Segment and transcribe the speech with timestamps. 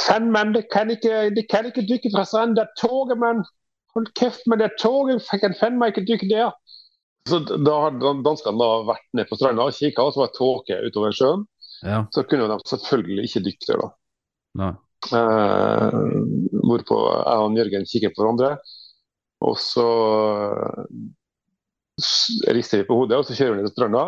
[0.00, 2.56] Fenmenn, det kan ikke, det kan ikke dykke fra stranden.
[2.56, 3.42] Det er toget, mann.
[3.94, 5.26] Hold kjeft med det toget.
[5.40, 6.54] Kan faen meg ikke dykke der.
[7.28, 10.38] Så Da har danskene da vært nede på stranda og kikka, og så var det
[10.38, 11.44] tåke utover sjøen.
[11.82, 12.04] Ja.
[12.14, 13.90] Så kunne de selvfølgelig ikke dykke der, da.
[14.62, 14.72] Nei.
[15.18, 16.00] Eh,
[16.62, 18.56] hvorpå jeg og Jørgen kikker på hverandre.
[19.42, 19.86] Og så
[22.54, 24.04] rister vi på hodet, og så kjører vi ned til stranda.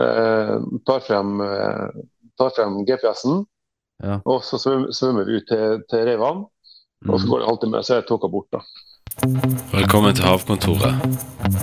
[0.00, 0.54] Eh,
[0.88, 2.00] tar frem, eh,
[2.40, 3.44] frem GPS-en,
[4.02, 4.20] Ja.
[4.24, 6.44] og så svømmer vi ut til, til Reivan.
[7.08, 7.30] Og så Mm.
[7.30, 8.60] går det en halvtime, så er tåka borte.
[9.72, 10.94] Velkommen til Havkontoret.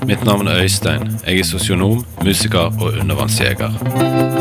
[0.05, 1.20] Mitt navn er Øystein.
[1.27, 3.71] Jeg er sosionom, musiker og undervannsjeger.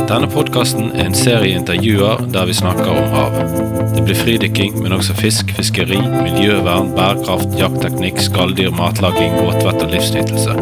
[0.08, 3.32] Denne podkasten er en serie intervjuer der vi snakker om hav.
[3.96, 10.52] Det blir fridykking, men også fisk, fiskeri, miljøvern, bærekraft, jaktteknikk, skalldyr, matlaging, båtvett og livsnytelse.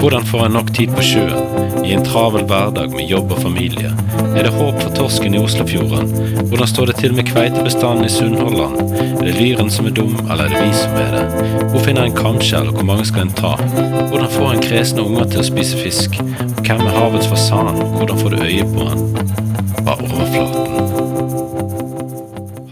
[0.00, 1.75] Hvordan får en nok tid på sjøen?
[1.86, 3.92] I en travel hverdag med jobb og familie.
[4.34, 6.08] Er det håp for torsken i Oslofjorden?
[6.50, 8.80] Hvordan står det til med kveitebestanden i Sunnhordland?
[9.20, 11.24] Er det lyren som er dum, eller er det vi som er det?
[11.70, 13.52] Hvor finner en kamskjell, og hvor mange skal en ta?
[14.10, 16.10] Hvordan får en kresne unger til å spise fisk?
[16.66, 19.00] Hvem er havets fasan, og hvordan får du øye på han?
[19.86, 20.64] Bare overflaten.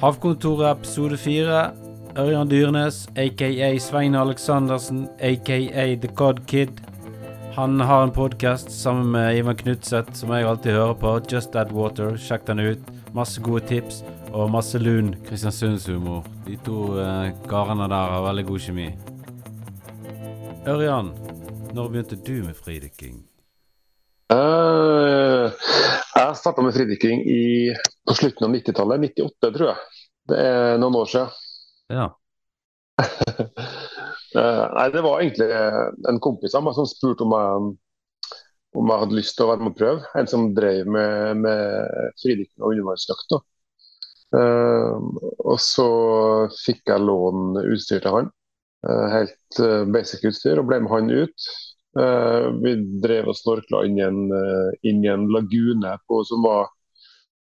[0.03, 1.61] Havkontoret episode fire.
[2.19, 5.59] Ørjan Dyrnes, aka Svein Aleksandersen, aka
[6.03, 6.83] The Cod Kid.
[7.55, 11.11] Han har en podkast sammen med Ivan Knutseth som jeg alltid hører på.
[11.31, 12.17] Just Add Water.
[12.19, 12.89] Sjekk den ut.
[13.15, 14.01] Masse gode tips
[14.35, 16.27] og masse lun Kristiansundshumor.
[16.49, 18.89] De to eh, karene der har veldig god kjemi.
[20.67, 21.13] Ørjan,
[21.79, 23.23] når begynte du med fridykking?
[24.35, 25.55] Uh,
[26.17, 27.71] jeg starta med fridykking i,
[28.03, 29.07] på slutten av 90-tallet.
[29.15, 30.05] 98, tror jeg.
[30.35, 31.41] Det er noen år siden.
[32.03, 32.11] Ja.
[34.35, 35.49] Eh, nei, Det var egentlig
[36.11, 37.73] en kompis av meg som spurte om jeg,
[38.75, 40.13] om jeg hadde lyst til å være med og prøve.
[40.19, 43.37] En som drev med, med fridykking og undervannsjakt.
[44.35, 44.97] Eh,
[45.45, 45.91] og så
[46.65, 48.33] fikk jeg låne utstyr til han.
[48.85, 51.47] Uh, helt uh, basic utstyr, og ble med han ut.
[52.01, 56.43] Eh, vi drev og snorkla inn i en, eh, inn i en lagune på, som
[56.43, 56.67] var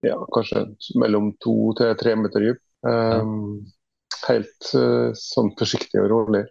[0.06, 0.68] ja, kanskje
[1.02, 2.60] mellom to til tre meter dyp.
[2.84, 3.22] Ja.
[4.28, 6.44] Helt eh, sånn forsiktig og rolig.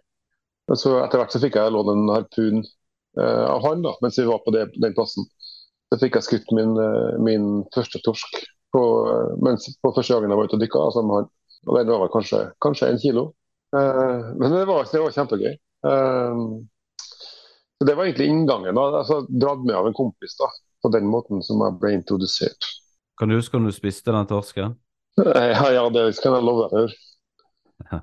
[0.71, 4.27] Så Etter hvert så fikk jeg låne en harpun eh, av han da, mens vi
[4.29, 5.27] var på det, den plassen.
[5.91, 8.39] Så fikk jeg skutt min, eh, min første torsk
[8.73, 11.31] på, eh, mens, på første gangen jeg var ute og dykka sammen med han.
[11.63, 13.25] Og Den var vel kanskje, kanskje en kilo.
[13.75, 15.53] Eh, men det var, det var kjempegøy.
[15.53, 16.45] Eh,
[17.77, 18.75] så Det var egentlig inngangen.
[18.75, 20.47] da, altså Dratt med av en kompis da,
[20.83, 22.71] på den måten som jeg ble introdusert.
[23.19, 24.79] Kan du huske om du spiste den torsken?
[25.19, 26.95] Eh, Ja, ja det skal jeg love deg for.
[27.91, 27.99] Ja.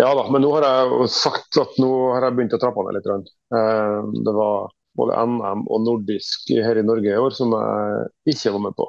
[0.00, 2.98] Ja da, men nå har jeg sagt at nå har jeg begynt å trappe ned
[2.98, 3.30] litt.
[3.54, 8.54] Eh, Det var både NM og nordisk her i Norge i år som jeg ikke
[8.56, 8.88] var med på.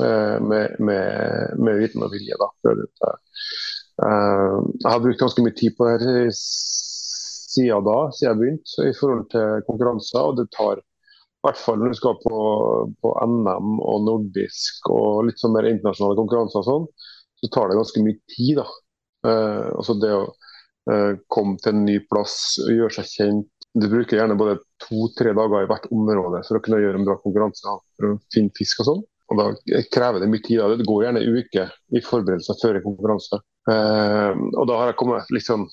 [0.00, 2.50] Eh, Med, med, med viten og vilje, da.
[4.04, 8.88] Eh, Jeg har brukt ganske mye tid på det her siden da, siden jeg begynte,
[8.90, 10.22] i forhold til konkurranser.
[10.22, 12.38] Og det tar i hvert fall når du skal på,
[13.02, 16.88] på NM og nordisk og litt sånn mer internasjonale konkurranser og sånn,
[17.42, 18.62] så tar det ganske mye tid.
[18.62, 18.66] da.
[19.26, 20.24] Eh, altså det å
[20.92, 23.52] eh, komme til en ny plass, gjøre seg kjent.
[23.76, 27.18] Du bruker gjerne både to-tre dager i hvert område for å kunne gjøre en bra
[27.20, 29.02] konkurranse for å finne fisk og sånn.
[29.26, 30.62] Og Da krever det mye tid.
[30.62, 30.70] Da.
[30.78, 33.40] Det går gjerne en uke i forberedelser før en konkurranse.
[33.70, 35.66] Eh, og da har jeg kommet, liksom,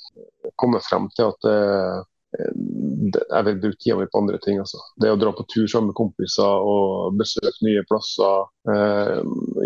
[0.60, 2.02] kommet frem til at eh,
[2.34, 4.58] jeg vil bruke tida mi på andre ting.
[4.62, 4.80] Altså.
[5.02, 8.48] Det å dra på tur sammen med kompiser og besøke nye plasser.
[8.74, 9.20] Eh,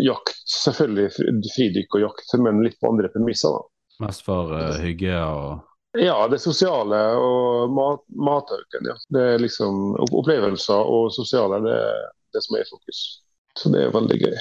[0.04, 1.08] jakt, selvfølgelig
[1.54, 3.56] fridykk og jakt, men litt på andre premisser.
[3.56, 3.64] da.
[4.04, 5.64] Mest for uh, hygge og
[5.98, 8.86] Ja, det sosiale og mat, matauken.
[8.86, 8.94] Ja.
[9.10, 12.04] Det er liksom Opplevelser og sosiale, det er
[12.36, 13.00] det som er i fokus.
[13.58, 14.36] Så det er veldig gøy.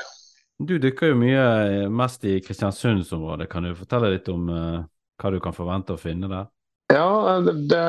[0.57, 3.49] Du dykker jo mye eh, mest i Kristiansundsområdet.
[3.51, 4.85] Kan du fortelle litt om uh,
[5.21, 6.47] hva du kan forvente å finne der?
[6.93, 7.81] Ja, det, det,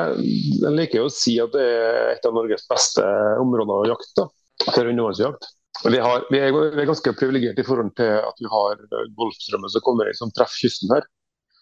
[0.59, 3.05] jeg liker å si at det er et av Norges beste
[3.41, 4.27] områder å jakte
[4.67, 5.49] for undervannsjakt.
[5.87, 8.81] Vi, har, vi, er, vi er ganske privilegerte i forhold til at vi har
[9.17, 11.07] Golfstrømmen som kommer inn som treffer kysten her.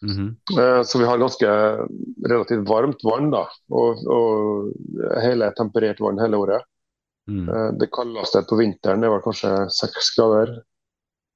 [0.01, 0.83] Mm -hmm.
[0.83, 1.47] Så vi har ganske
[2.29, 4.73] relativt varmt vann da, og, og
[5.23, 6.61] hele temperert vann hele året.
[7.29, 7.77] Mm.
[7.77, 10.63] Det kaldeste på vinteren det var kanskje seks grader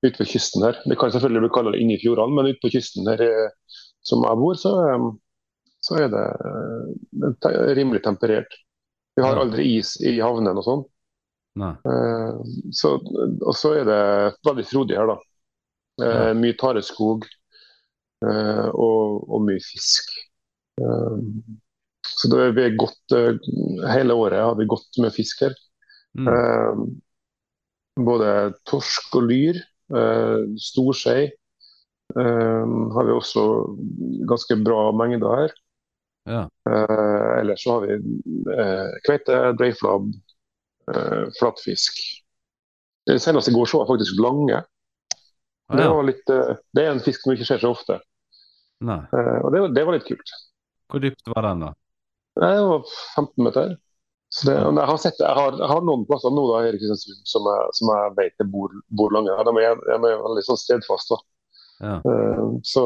[0.02, 0.80] ute ved kysten her.
[0.86, 3.76] Det kan selvfølgelig bli kaldere inne i fjordene, men ute på kysten her eh,
[4.06, 4.74] som jeg bor, så
[5.82, 6.26] så er det
[7.50, 8.54] eh, rimelig temperert.
[9.16, 10.84] Vi har aldri is i havnen og sånn.
[12.72, 14.02] Så, og så er det
[14.48, 15.18] veldig frodig her, da.
[16.02, 16.12] Ja.
[16.38, 17.26] Mye tareskog
[18.22, 20.14] og, og, mye fisk.
[22.08, 23.16] så det er godt,
[23.92, 25.58] hele året har vi godt med fisk her.
[26.16, 26.96] Mm.
[28.06, 28.32] både
[28.68, 29.60] torsk og lyr.
[30.62, 31.30] Storskei
[32.12, 33.44] har vi også
[34.28, 35.54] ganske bra mengder her.
[36.28, 36.42] Ja.
[36.68, 37.96] Uh, ellers så har vi
[39.08, 40.10] kveite, breiflabb,
[41.40, 42.02] flatfisk.
[43.08, 44.60] Det seneste i går så jeg faktisk lange.
[45.72, 48.02] det var litt, det, er en fisk som ikke skjer så ofte.
[49.46, 50.36] og det, det, var litt kult.
[50.92, 51.72] Hvor dypt var den, da?
[52.42, 53.74] Det var 15 meter.
[54.32, 57.26] Det, jeg, har sett, jeg, har, jeg, har noen plasser nå da, her i Kristiansund
[57.28, 59.34] som jeg, som jeg vet bor, bor lange.
[59.48, 61.20] De er, de er veldig sånn stedfaste.
[61.82, 61.98] Ja.
[62.62, 62.84] så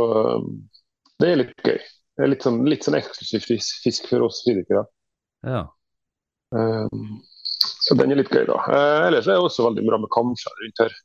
[1.20, 1.80] det er litt gøy.
[2.16, 3.44] Det er litt sånn, litt sånn eksklusiv
[3.84, 4.86] fisk for oss fridykkere.
[5.46, 5.66] Ja.
[6.56, 7.20] Um,
[7.84, 8.60] så den er litt gøy, da.
[8.68, 10.96] Uh, ellers er det også veldig bra med kamskjær rundt her.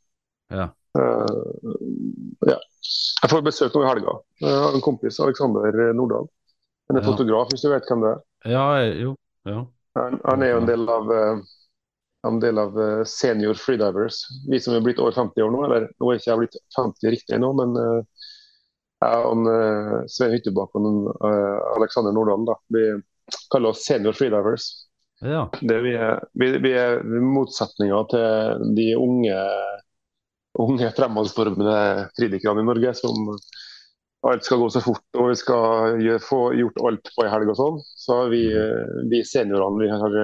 [0.55, 0.69] Ja.
[0.99, 1.75] Uh,
[2.51, 2.59] ja.
[3.21, 4.15] Jeg får besøk nå i helga
[4.49, 6.31] av en kompis, Alexander Nordahl.
[6.89, 8.23] Han er fotograf, hvis du vet hvem det er?
[8.51, 8.65] Ja,
[8.97, 9.13] jo.
[9.47, 9.61] Ja.
[10.01, 11.43] Han, han, er jo en del av uh,
[12.29, 12.77] en del av
[13.09, 14.23] senior freedivers.
[14.51, 17.15] Vi som er blitt over 50 år nå, eller nå er ikke jeg blitt 50
[17.15, 17.79] riktig ennå, men
[19.01, 19.49] jeg og
[20.13, 21.15] Svein Hyttebakk og
[21.79, 22.83] Alexander Nordahl da, vi
[23.49, 24.69] kaller oss senior freedivers.
[25.21, 25.51] Ja.
[25.61, 29.41] Det vi, er, vi, vi er motsetninger til de unge,
[30.61, 31.81] unge fremadstormende
[32.17, 33.29] fridykkerne i Norge som
[34.29, 37.53] alt skal gå så fort og vi skal gjøre, få gjort alt på ei helg
[37.53, 37.79] og sånn.
[38.05, 38.43] Så vi,
[39.09, 40.17] vi seniorene vi har,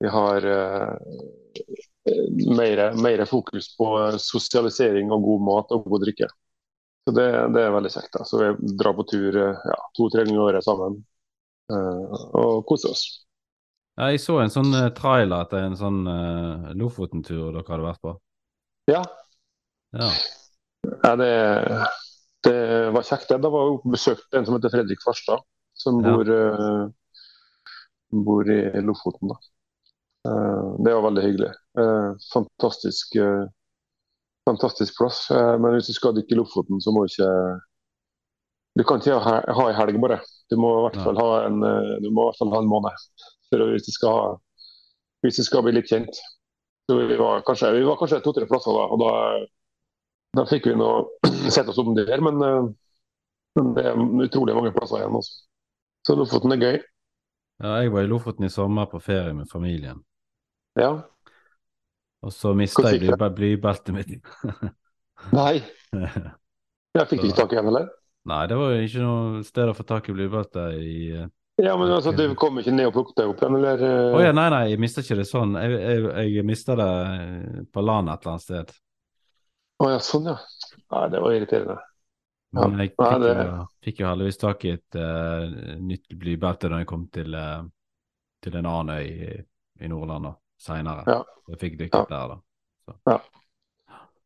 [0.00, 0.94] vi har uh,
[2.56, 3.90] mer, mer fokus på
[4.20, 6.28] sosialisering og god mat og god drikke.
[7.04, 8.12] Så det, det, er veldig kjekt.
[8.16, 8.24] da.
[8.24, 11.02] Så vi drar på tur eh, ja, to-tre ganger i året sammen
[11.72, 13.04] uh, og koser oss.
[13.94, 18.14] Ja, jeg så en sånn trailer etter en sånn uh, Lofoten-tur dere hadde vært på.
[18.90, 19.04] Ja.
[19.94, 20.08] Ja,
[21.04, 21.28] ja det,
[22.44, 22.56] det,
[22.94, 23.32] var kjekt.
[23.32, 25.42] Da var jeg besøkt en som heter Fredrik Farstad,
[25.78, 26.14] som ja.
[26.14, 26.30] bor,
[28.24, 29.32] bor, i Lofoten.
[29.32, 29.38] da.
[30.84, 31.52] det var veldig hyggelig.
[32.32, 33.16] fantastisk
[34.44, 35.30] fantastisk plass.
[35.30, 37.30] Eh, men hvis du skal dykke i Lofoten, så må du ikke
[38.74, 40.18] Du kan ikke ha, ha en helg bare.
[40.50, 42.70] Du må i hvert fall ha en, eh, du må i hvert fall ha en
[42.70, 43.04] måned
[43.46, 44.32] for hvis du skal, ha,
[45.22, 46.18] hvis du skal bli litt kjent.
[46.90, 49.12] Så vi var kanskje, vi var kanskje to-tre plasser da, og da,
[50.34, 50.90] da fikk vi nå
[51.54, 52.20] sett oss om der.
[52.24, 52.68] Men, eh,
[53.58, 55.18] men, det er utrolig mange plasser igjen.
[55.20, 55.40] Også.
[56.04, 56.78] Så Lofoten er gøy.
[57.62, 60.02] Ja, jeg var i Lofoten i sommer på ferie med familien.
[60.74, 60.96] Ja,
[62.24, 64.14] og så mista jeg bly, blybeltet mitt.
[65.36, 65.60] Nei.
[66.94, 67.88] Jeg fikk ikke tak i en, eller?
[68.30, 71.26] Nei, det var jo ikke noe sted å få tak i blybelte i eh,
[71.60, 73.84] Ja, men altså, du kom ikke ned og plukket det opp igjen, eller?
[74.14, 75.52] Oh, ja, nei, nei, jeg mista ikke det sånn.
[75.60, 76.88] Jeg, jeg, jeg mista det
[77.74, 78.72] på land et eller annet sted.
[79.82, 80.36] Å ja, sånn ja.
[80.94, 81.78] Nei, det var irriterende.
[82.54, 83.32] Men jeg fikk, det...
[83.34, 87.64] jo, fikk jo heldigvis tak i et uh, nytt blybelte da jeg kom til, uh,
[88.44, 89.32] til en annen øy i,
[89.82, 90.30] i Nordland
[90.62, 91.02] seinere.
[91.10, 91.22] Ja.
[91.50, 92.10] Jeg fikk dykket ja.
[92.12, 92.38] der, da.
[92.84, 92.96] Så.
[93.10, 93.18] Ja.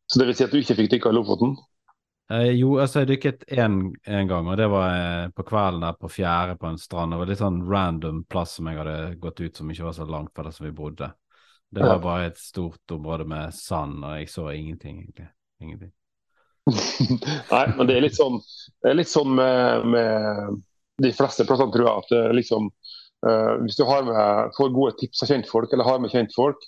[0.09, 1.57] Så det vil si at du ikke fikk dykka i Lofoten?
[2.29, 6.11] Eh, jo, altså jeg dykket én gang, og det var eh, på kvelden der på
[6.13, 7.13] Fjære på en strand.
[7.13, 10.05] Det var litt sånn random plass som jeg hadde gått ut som ikke var så
[10.09, 11.09] langt fra det som vi bodde.
[11.69, 12.03] Det var ja.
[12.03, 15.29] bare et stort område med sand, og jeg så ingenting, egentlig.
[15.61, 15.91] Ingenting.
[17.51, 18.39] Nei, men det er litt sånn,
[18.83, 20.59] det er litt sånn med, med
[21.01, 22.03] de fleste plassene, tror jeg.
[22.03, 22.67] at liksom,
[23.25, 26.61] uh, Hvis du har med, får gode tips av kjentfolk, eller har med kjentfolk,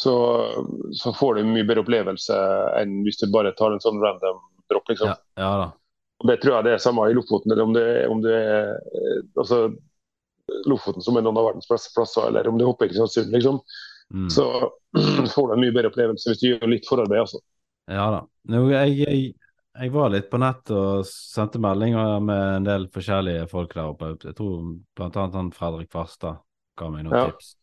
[0.00, 0.14] så,
[0.96, 2.36] så får du en mye bedre opplevelse
[2.80, 4.38] enn hvis du bare tar en sånn random
[4.72, 4.88] dropp.
[4.88, 5.12] liksom.
[5.12, 5.68] Ja, ja da.
[6.20, 7.52] Og Det tror jeg det er samme i Lofoten.
[7.52, 8.70] eller om det, om det er
[9.40, 9.60] altså,
[10.68, 13.32] Lofoten som er noen av verdens beste plasser, eller om det hopper oppe i Kristiansund,
[13.36, 13.60] liksom,
[14.10, 14.30] Mm.
[14.30, 14.42] så
[15.34, 17.20] får du en mye bedre opplevelse hvis du gjør litt forarbeid.
[17.22, 17.38] altså.
[17.90, 18.20] Ja da.
[18.50, 19.22] Nå, jeg, jeg,
[19.80, 24.12] jeg var litt på nett og sendte meldinger med en del forskjellige folk der oppe.
[24.24, 26.40] Jeg tror blant annet han Fredrik Farstad
[26.78, 27.24] ga meg noen Ja.
[27.30, 27.56] tips.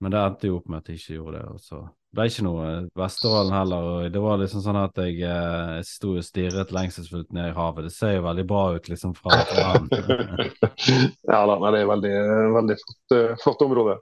[0.00, 1.48] Men det endte jo opp med at jeg ikke gjorde det.
[1.52, 1.80] Og så
[2.16, 3.88] ble ikke noe Vesterålen heller.
[3.90, 7.56] Og det var liksom sånn at jeg, eh, jeg sto og stirret lengselsfullt ned i
[7.58, 7.84] havet.
[7.84, 9.92] Det ser jo veldig bra ut liksom fra land.
[11.32, 12.14] ja, da, det er veldig,
[12.56, 13.98] veldig flott, eh, flott område.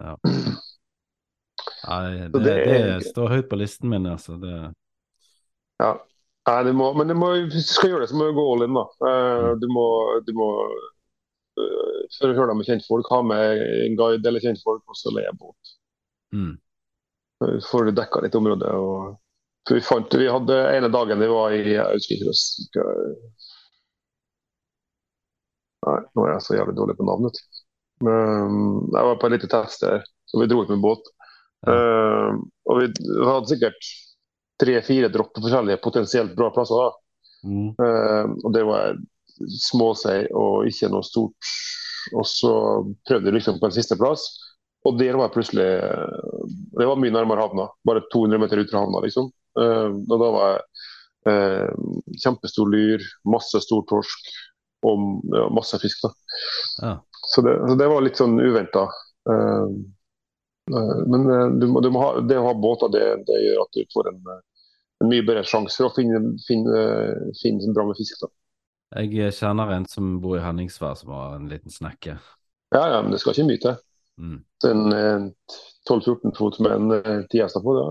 [0.00, 0.16] Ja.
[1.90, 4.36] Nei, det, det det, står høyt på listen min, altså.
[4.40, 4.54] Det,
[5.80, 5.92] Ja.
[6.48, 8.44] Nei, det må, men det må, hvis du skal gjøre det, så må du gå
[8.52, 8.74] all in.
[8.78, 8.84] da.
[9.10, 9.84] Eh, Du må,
[10.26, 10.48] du må
[11.60, 15.32] eh, for å høre med kjentfolk, ha med en guide eller kjentfolk, og så leie
[15.38, 15.74] båt.
[16.34, 16.52] mm,
[17.44, 18.68] Eh, Får du dekka litt område.
[18.76, 19.16] og
[19.68, 21.86] for vi fant, vi hadde ene dagen vi var i hva-
[25.86, 27.38] Nei, nå er jeg så jævlig dårlig på navnet.
[28.04, 28.58] Men
[28.92, 31.08] jeg var på en liten test der, så vi dro ut med båt.
[31.68, 32.36] Eh,
[32.70, 32.88] og vi,
[33.26, 33.88] hadde sikkert
[34.60, 36.76] tre-fire dropper forskjellige potensielt bra plasser.
[36.76, 36.90] da.
[37.48, 38.98] mm, Uh, og det var
[39.48, 41.52] småsei og ikke noe stort.
[42.16, 42.52] Og så
[43.08, 44.26] prøvde vi liksom på en siste plass,
[44.88, 45.66] og der var jeg plutselig
[46.78, 49.32] Det var mye nærmere havna, bare 200 meter ut fra havna, liksom.
[49.58, 50.66] Uh, og da var jeg
[52.16, 54.30] kjempestor lyr, masse stor torsk
[54.88, 55.02] og
[55.36, 56.00] ja, masse fisk.
[56.06, 56.10] da.
[56.80, 56.92] ja.
[57.28, 58.86] Så det, så det var litt sånn uventa.
[61.06, 63.76] Men eh, du må, du må ha, det å ha båter, det, det gjør at
[63.76, 64.66] du får en, eh,
[65.02, 66.82] en mye bedre sjanse for å finne, finne,
[67.40, 68.22] finne bra med fisk.
[68.22, 68.30] da.
[69.00, 72.18] Jeg kjenner en som bor i Henningsvær, som har en liten snekke.
[72.74, 73.80] Ja, ja, men det skal ikke mye til.
[74.20, 74.38] Mm.
[74.68, 75.26] En eh,
[75.88, 77.74] 12-14 fot med en tiesta på.
[77.78, 77.88] det.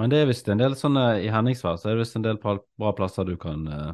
[0.00, 2.40] Men det er visst en del sånne i Henningsvær, så er det visst en del
[2.40, 3.92] bra plasser du kan uh,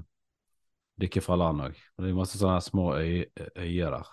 [1.03, 1.79] dykke fra land òg.
[1.99, 3.27] Det er masse sånne små øy,
[3.59, 4.11] øyer der.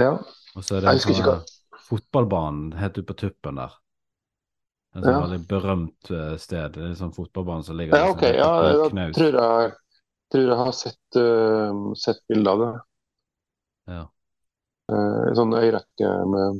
[0.00, 0.12] Ja.
[0.56, 1.58] Og så er det Jeg husker ikke her
[1.92, 3.72] fotballbanen helt ute på tuppen der.
[4.94, 5.20] En sånn Ja.
[5.24, 6.72] veldig berømt eh, sted.
[6.74, 8.24] Det er en sånn fotballbane som ligger ja, liksom OK.
[8.36, 9.70] Ja, jeg tror jeg,
[10.32, 12.72] tror jeg har sett, uh, sett bilde av det.
[13.92, 14.02] Ja.
[14.92, 16.58] En sånn øyrekke med,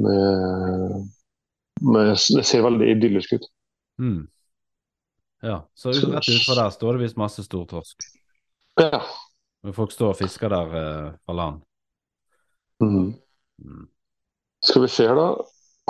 [0.00, 1.10] med,
[1.84, 3.44] med Det ser veldig idyllisk ut.
[4.00, 4.22] Mm.
[5.44, 5.58] ja.
[5.74, 8.08] Så ut- rett utfor der står det visst masse stor torsk.
[8.80, 9.02] Ja.
[9.72, 11.60] Folk står og fisker der uh, fra land.
[12.82, 13.12] Mhm.
[13.62, 13.86] Mm.
[14.64, 15.28] Skal vi se da.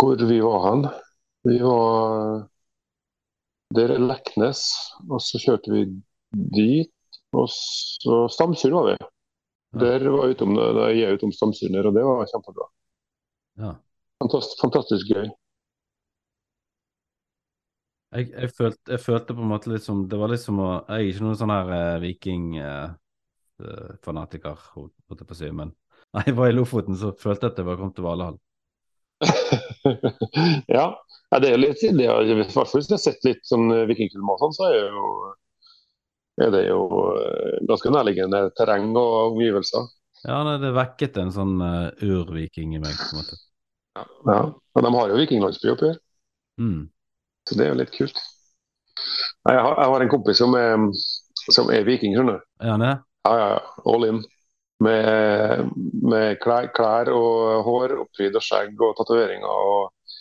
[0.01, 0.87] Hvor vi var hen.
[1.45, 2.49] Vi var
[3.75, 4.61] Der er Leknes,
[5.11, 5.85] og så kjørte vi
[6.55, 6.93] dit.
[7.35, 8.97] Og så Stamsund var vi.
[9.81, 12.67] Der var jeg utom, da jeg utom Stamsund og det var kjempebra.
[13.59, 13.73] Ja.
[14.23, 15.29] Fantastisk, fantastisk gøy.
[18.15, 20.87] Jeg, jeg, følte, jeg følte på en måte litt som Det var litt som å
[20.87, 25.75] Jeg er ikke noen sånn her eh, vikingfanatiker, holdt jeg på å si, men
[26.15, 28.37] da jeg var i Lofoten, så følte jeg at jeg var kommet til Valhall.
[30.77, 30.85] ja.
[31.31, 33.73] ja, det er litt det er, I hvert fall hvis jeg har sett litt sånn
[33.89, 35.09] vikingfilm og sånn, så er, jo,
[36.47, 36.81] er det jo
[37.19, 39.91] eh, ganske nærliggende terreng og omgivelser.
[40.25, 43.41] Ja, nei, det vekket en sånn uh, urviking i meg, på en måte.
[44.25, 44.39] Ja.
[44.75, 45.99] Og de har jo vikinglandsby oppi her.
[46.63, 46.87] Mm.
[47.45, 48.23] Så det er jo litt kult.
[49.45, 50.87] Jeg har, jeg har en kompis som er,
[51.53, 52.47] som er viking, skjønner du.
[52.65, 53.61] Ja, ja, ja.
[53.91, 54.23] All in.
[54.85, 55.69] Med,
[56.05, 59.49] med klær, klær og hår, oppfridd og skjegg og tatoveringer.
[59.49, 60.15] Og,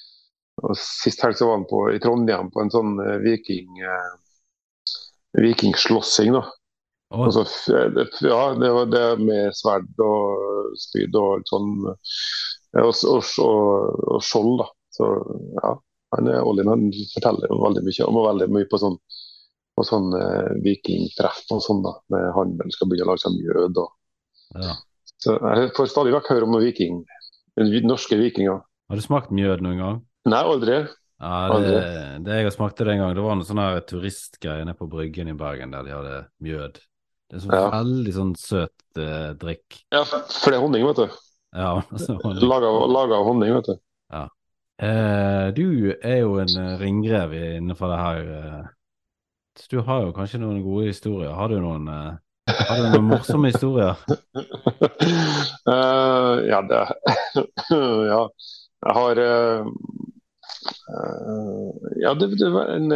[0.64, 4.12] og Sist helg så var han på, i Trondheim på en sånn eh, viking eh,
[5.42, 6.34] vikingslåssing.
[6.34, 6.44] da.
[7.14, 7.44] Altså,
[7.94, 11.74] det- ja, det var det med sverd og spyd og alt sånn.
[11.90, 14.66] eh, Og, og, og, skjold, da.
[14.98, 15.06] Så
[15.62, 15.74] ja,
[16.16, 16.68] han er all in.
[16.72, 18.98] Han forteller veldig mye om veldig mye på sånn,
[19.78, 21.94] på sånn eh, vikingtreff og sånn, da.
[22.10, 23.78] Med han skal begynne å lage seg mjød.
[23.78, 23.92] og
[24.56, 24.76] ja.
[25.24, 27.04] så Jeg får stadig vekk høre om viking,
[27.88, 28.62] norske vikinger.
[28.90, 30.02] Har du smakt mjød noen gang?
[30.30, 30.82] Nei, aldri.
[31.24, 31.78] Ja, det,
[32.26, 34.90] det jeg har smakt det en gang, det var noe sånn her turistgreie nede på
[34.92, 36.82] Bryggen i Bergen der de hadde mjød.
[37.32, 37.70] Det er sånn Ja.
[37.72, 39.80] veldig sånn søt eh, drikk.
[39.96, 41.20] Ja, for det er honning, vet du.
[41.56, 43.80] Ja, altså, Laga laga av honning, vet du.
[44.84, 48.32] Eh, du er jo en eh, ringrev innenfor det her.
[48.38, 48.64] Eh.
[49.60, 51.32] Så Du har jo kanskje noen gode historier.
[51.32, 52.16] Har du noen, eh,
[52.48, 53.96] har du noen morsomme historier?
[55.68, 56.82] uh, ja, det
[58.12, 58.22] Ja.
[58.84, 59.68] Jeg har, uh,
[60.92, 61.72] uh,
[62.04, 62.92] Ja, det, det var en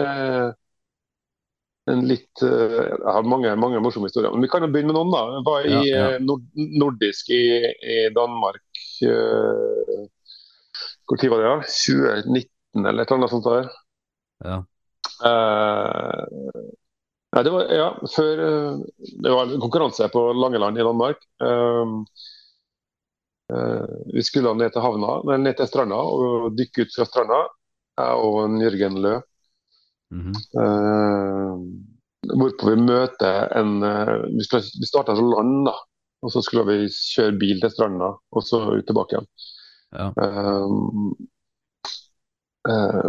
[1.87, 4.33] en litt Jeg har mange, mange morsomme historier.
[4.35, 5.21] Men vi kan jo begynne med noen, da.
[5.37, 6.07] Jeg var i Ja, ja.
[6.17, 6.43] eh, nord
[6.83, 8.59] nordisk i, i Danmark
[11.07, 11.47] Hvor tid var det?
[11.47, 11.61] da?
[11.63, 13.69] 2019 eller et eller annet sånt der.
[14.43, 14.57] Ja.
[17.37, 18.77] Ja, det var ja, før eh,
[19.23, 21.19] Det var en konkurranse på Langeland i Danmark.
[21.37, 21.99] Um,
[23.53, 27.43] uh, vi skulle ned til havna, nei, ned til stranda og dykke ut fra stranda.
[28.01, 29.13] Jeg og en Jørgen Lø.
[30.15, 30.35] Mm -hmm.
[30.63, 31.61] uh,
[32.41, 34.41] hvorpå vi møter en uh, Vi,
[34.79, 35.77] vi starta fra land, da.
[36.25, 39.27] Og så skulle vi kjøre bil til stranda, og så ut tilbake igjen.
[39.93, 40.09] Ja.
[40.17, 41.17] Um,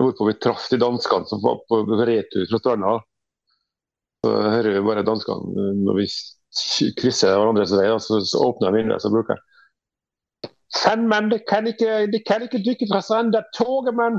[0.04, 2.98] hvorpå vi traff de danskene som var på retur fra stranda.
[4.24, 6.06] Så hører vi bare danskene eh, når vi
[6.98, 9.44] krysser hverandres vei, så, så åpner jeg vinduet og bruker jeg.
[10.78, 14.18] Faen, det kan ikke, det kan ikke dykke fra stranden, Det er toget, mann.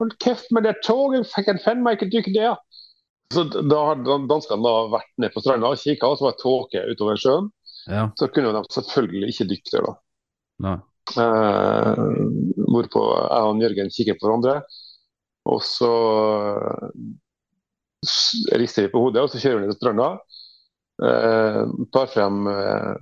[0.00, 1.30] Hold kjeft med det toget.
[1.46, 2.58] Kan faen meg ikke dykke der.
[3.32, 6.42] Så Da har danskene da vært nede på stranda og kikka, og så var det
[6.42, 7.48] tåke utover sjøen.
[7.88, 8.04] ja.
[8.18, 10.76] Så kunne de selvfølgelig ikke dykke der, da.
[11.22, 12.04] Eh,
[12.66, 14.60] hvorpå jeg og Jørgen kikker på hverandre.
[15.46, 15.90] Og så
[18.52, 20.08] rister vi på hodet, og så kjører vi ned til stranda.
[21.02, 21.62] Eh,
[21.92, 22.94] tar frem, eh,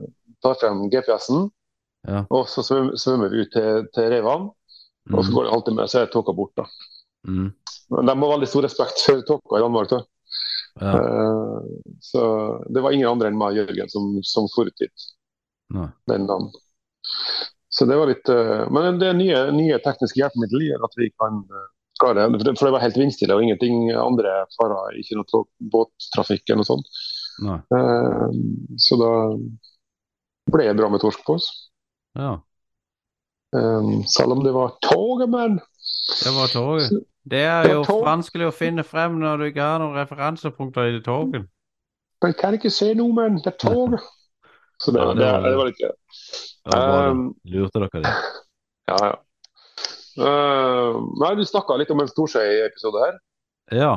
[0.61, 1.51] frem GPS-en,
[2.07, 2.27] Ja.
[2.31, 4.51] og så svøm- svømmer vi ut til, til Reivan.
[5.13, 5.35] Og så Mhm.
[5.35, 6.65] går det en halvtime, så er tåka borte.
[7.25, 7.55] Men
[7.91, 9.89] De har veldig stor respekt for tåka i Danmark.
[9.89, 10.03] da.
[10.81, 10.93] Ja.
[10.99, 11.61] Uh,
[12.01, 14.91] så det var ingen andre enn meg og Jørgen som, som for ut dit
[16.09, 16.51] den dagen.
[17.71, 21.45] Så det var litt uh, Men det nye, nye tekniske hjelpemidler gjør at vi kan
[21.49, 21.69] eh,
[22.13, 22.27] det.
[22.59, 24.99] For det- var helt vindstille og ingenting andre farer.
[25.01, 26.87] Ikke noe båttrafikk eller noe sånt.
[27.73, 28.29] Eh,
[28.79, 29.13] så da
[30.53, 31.71] ble det bra med torsk på oss.
[32.15, 32.37] Ja.
[33.55, 35.61] Um, selv om det var toget, men
[36.25, 36.91] Det var toget.
[37.25, 40.93] Det er jo det vanskelig å finne frem når du ikke har noen referansepunkter i
[40.99, 41.47] det toget.
[42.25, 44.01] Jeg kan ikke se noe, men det er toget.
[44.83, 45.81] Så det, Ja, det var- det var litt
[46.65, 48.13] Um, lurte dere det.
[48.89, 49.15] Ja, ja.
[50.19, 53.17] Eh, nei, Du snakka litt om en Storsøy-episode her.
[53.75, 53.93] Ja.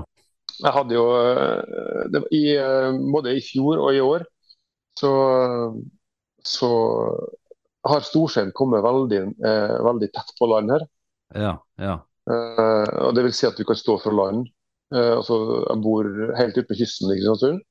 [0.57, 4.23] Jeg hadde jo eh, det, i, eh, Både i fjor og i år
[4.97, 5.11] så,
[6.41, 6.69] så
[7.87, 10.85] har Storsjøen kommet veldig, eh, veldig tett på land her.
[11.37, 11.53] Ja.
[11.77, 11.99] Ja.
[12.27, 14.47] Eh, og det vil si at du kan stå fra land.
[14.95, 17.61] Eh, altså, jeg bor helt ute på kysten i Kristiansund.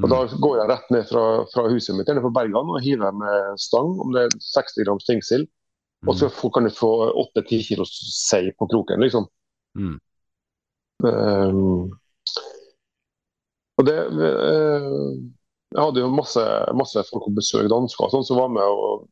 [0.00, 0.10] Og Mm.
[0.12, 3.58] Da går jeg rett ned fra, fra huset mitt nede på Bergan og hiver med
[3.58, 5.48] stang, om det er 60 grams stingsild.
[6.08, 6.90] Og så kan du få
[7.36, 9.26] 8-10 kilo sei på kroken, liksom.
[9.76, 9.98] Mm.
[11.04, 11.90] Um,
[13.78, 15.16] og det uh,
[15.70, 16.42] Jeg hadde jo masse,
[16.76, 19.04] masse folk på besøk, dansker og sånn, som var med og,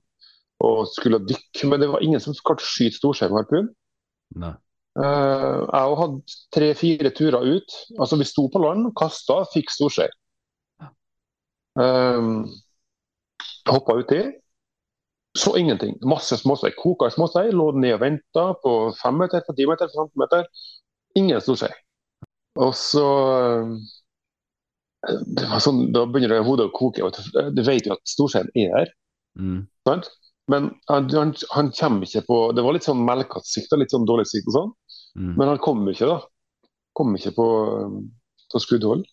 [0.64, 1.68] og skulle dykke.
[1.70, 3.70] Men det var ingen som klarte å skyte storskei Uh, harpun.
[4.98, 7.77] Eh, jeg hadde tre-fire turer ut.
[7.96, 10.09] Altså Vi sto på land, kasta, fikk storskei.
[11.79, 12.48] Um,
[13.70, 14.24] Hoppa uti.
[15.38, 15.94] Så ingenting.
[16.03, 16.72] Masse småsei.
[16.77, 17.53] Koka småsei.
[17.55, 20.48] Lå ned og venta på 5 meter, på meter, på 15 meter.
[21.18, 21.74] Ingen seg.
[22.59, 23.07] Og så
[23.46, 23.74] eh,
[25.38, 27.11] det var sånn, Da begynner det hodet å koke.
[27.55, 28.90] Du vet jo at storseien er her.
[29.38, 29.61] Mm.
[29.87, 30.11] Sant?
[30.51, 34.09] Men han, han, han kommer ikke på Det var litt sånn melkete sikt litt sånn
[34.09, 34.72] dårlig sikt og sånn.
[35.20, 35.33] Mm.
[35.37, 36.18] Men han kom ikke, da.
[36.98, 37.48] Kom ikke på,
[38.51, 39.07] på skuddhold.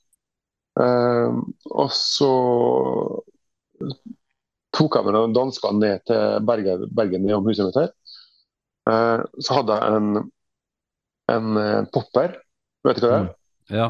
[0.82, 1.38] Eh,
[1.70, 2.32] og så
[4.76, 7.92] tok jeg med noen dansker ned til Bergen, Bergen i huset mitt her.
[8.92, 10.10] Eh, så hadde jeg en,
[11.34, 12.36] en eh, popper.
[12.86, 13.32] Vet du hva det er?
[13.74, 13.88] Ja.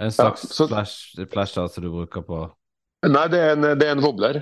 [0.00, 2.44] En slags så- flash, flasher som du bruker på
[3.08, 4.36] Nei, det er en, det er en wobbler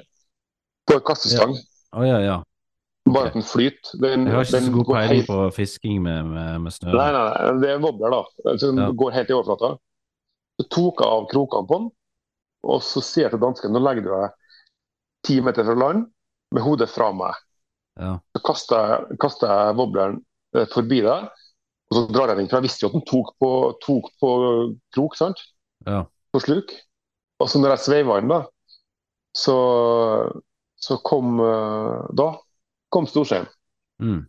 [0.88, 1.52] på en kastestang.
[1.94, 2.36] Oh, ja, ja.
[3.08, 3.92] Bare at den flyter.
[4.02, 6.90] Den, Jeg har ikke så god peiling helt- på fisking med, med, med snø.
[6.90, 8.56] Nei, nei, nei, det er en wobbler, da.
[8.58, 8.88] Så den Ja.
[8.90, 9.70] går helt i overflata.
[10.58, 11.86] Så tok jeg av krokene på den,
[12.66, 14.34] og så sier jeg til dansken nå legger du deg
[15.28, 16.08] ti meter fra land
[16.56, 17.36] med hodet fra meg.
[18.00, 18.16] Ja.
[18.32, 20.20] Så kasta jeg, jeg wobbleren
[20.56, 21.28] eh, forbi der,
[21.88, 22.50] og så drar jeg den.
[22.50, 23.50] For jeg visste jo at den tok på,
[23.84, 24.30] tok på
[24.94, 25.42] krok, sant?
[25.86, 26.04] Ja.
[26.32, 26.72] På sluk.
[27.38, 28.42] Og så når jeg sveiva den, da,
[29.36, 29.56] så,
[30.80, 32.32] så kom eh, Da
[32.92, 33.48] kom storseien.
[34.00, 34.22] Mm.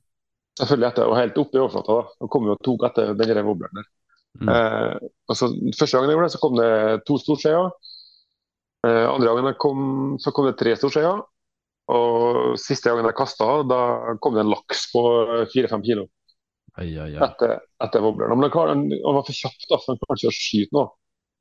[0.59, 2.01] Selvfølgelig etter, og helt opp i overflata.
[2.01, 2.17] da.
[2.19, 3.87] Og kom jo og tok etter den wobbleren der.
[4.39, 4.49] Mm.
[4.53, 6.71] Eh, altså, første gangen jeg gjorde det, så kom det
[7.07, 7.69] to storskjeer.
[8.87, 9.81] Eh, andre gangen jeg kom,
[10.23, 11.19] så kom det tre storseier.
[11.89, 13.79] Og siste gangen jeg kasta, da
[14.21, 15.01] kom det en laks på
[15.53, 16.03] fire-fem kilo
[16.77, 17.23] Ai, ai, ai.
[17.25, 18.37] etter, etter wobbleren.
[18.37, 20.77] Men han, klar- han han var for kjapp, da, så han klarte ikke å skyte
[20.77, 20.91] noe.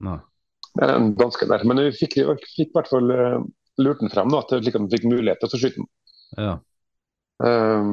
[0.08, 0.16] Nei.
[0.86, 1.66] En danske der.
[1.68, 3.36] Men vi fikk, i hvert fall eh,
[3.84, 5.88] lurt den frem, da, til slik at han fikk mulighet til å skyte den.
[6.38, 6.54] Ja.
[7.44, 7.92] Um,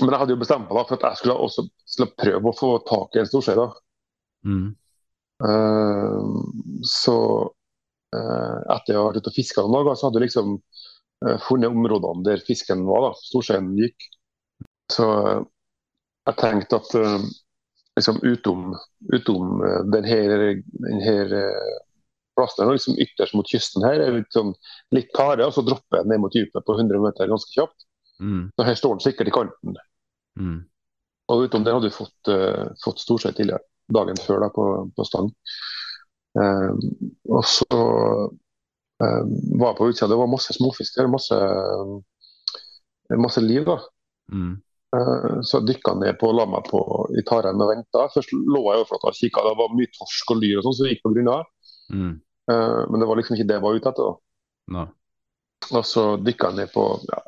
[0.00, 2.56] Men jeg hadde jo bestemt meg da, for at jeg skulle også skulle prøve å
[2.56, 3.54] få tak i en storskje.
[3.60, 3.68] da.
[4.48, 4.66] Mm.
[5.44, 6.34] Um,
[6.86, 7.48] så eh,
[8.14, 11.74] etter jeg har vært ute og fiska noen dager, så hadde jeg liksom eh, funnet
[11.74, 13.08] områdene der fisken var.
[13.08, 14.08] da, Storsjøen gikk.
[14.90, 15.44] Så eh,
[16.30, 17.28] jeg tenkte at eh,
[17.98, 18.74] liksom utom,
[19.14, 20.34] utom eh, den her,
[20.86, 21.70] den eh,
[22.38, 24.52] plassen liksom ytterst mot kysten her, er litt, sånn,
[24.96, 27.86] litt tare, og så dropper jeg ned mot dypet på 100 meter ganske kjapt.
[28.20, 28.50] Mm.
[28.56, 29.80] Så her står den sikkert i kanten.
[30.40, 30.60] Mm.
[31.30, 33.60] Og utom det hadde vi fått, uh, fått tidligere,
[33.92, 34.64] dagen før da, på,
[34.96, 35.30] på stang.
[36.38, 36.72] Eh,
[37.30, 37.78] og så
[39.02, 39.22] eh,
[39.58, 41.38] var jeg på utsida, det var masse småfisk der, masse,
[43.18, 43.64] masse liv.
[43.66, 43.78] da.
[44.32, 44.54] Mm.
[44.96, 46.82] Eh, så dykka ned på og la meg på
[47.18, 48.06] i taren og venta.
[48.14, 50.86] Først lå jeg overflata og kikka, det var mye torsk og lyr og sånn, så
[50.86, 51.40] det gikk på grunna.
[51.94, 52.14] Mm.
[52.52, 54.10] Eh, men det var liksom ikke det jeg var ute etter.
[54.10, 54.16] da.
[54.76, 54.86] No.
[55.70, 57.18] Og så dykka jeg ned på ja,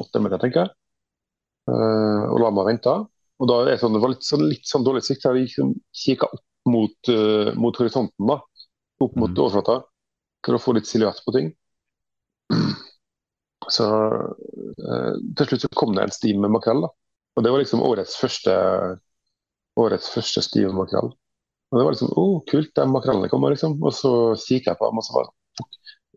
[0.00, 0.76] åtte meter, tenker jeg,
[1.70, 2.94] Eh, og la meg vente.
[3.42, 5.50] Og da er det, sånn, det var litt sånn, litt sånn dårlig sikt, så jeg
[5.52, 8.36] sånn- kikka opp mot, uh, mot horisonten, da.
[9.02, 9.40] Opp mot mm.
[9.42, 9.80] overflata,
[10.46, 11.52] for å få litt silhuett på ting.
[13.72, 16.90] Så eh, til slutt så kom det en stim med makrell, da.
[17.38, 18.54] Og det var liksom årets første,
[19.80, 21.12] årets første stiv med makrell.
[21.72, 23.78] Og det var liksom Å, kult, de makrellene kommer, liksom.
[23.80, 24.10] Og så
[24.42, 25.30] kikker jeg på dem, og så bare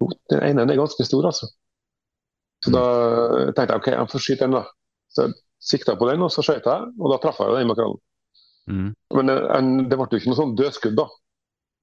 [0.04, 1.48] oh, Den ene den er ganske stor, altså.
[2.66, 2.84] Så da
[3.54, 4.66] tenkte jeg OK, jeg får skyte den, da.
[5.14, 8.02] Så jeg sikta på den, og så skøyt jeg, og da traff jeg den makrellen.
[8.70, 8.90] Mm.
[9.18, 11.08] Men eh, en- det ble jo ikke noe sånn dødskudd, da.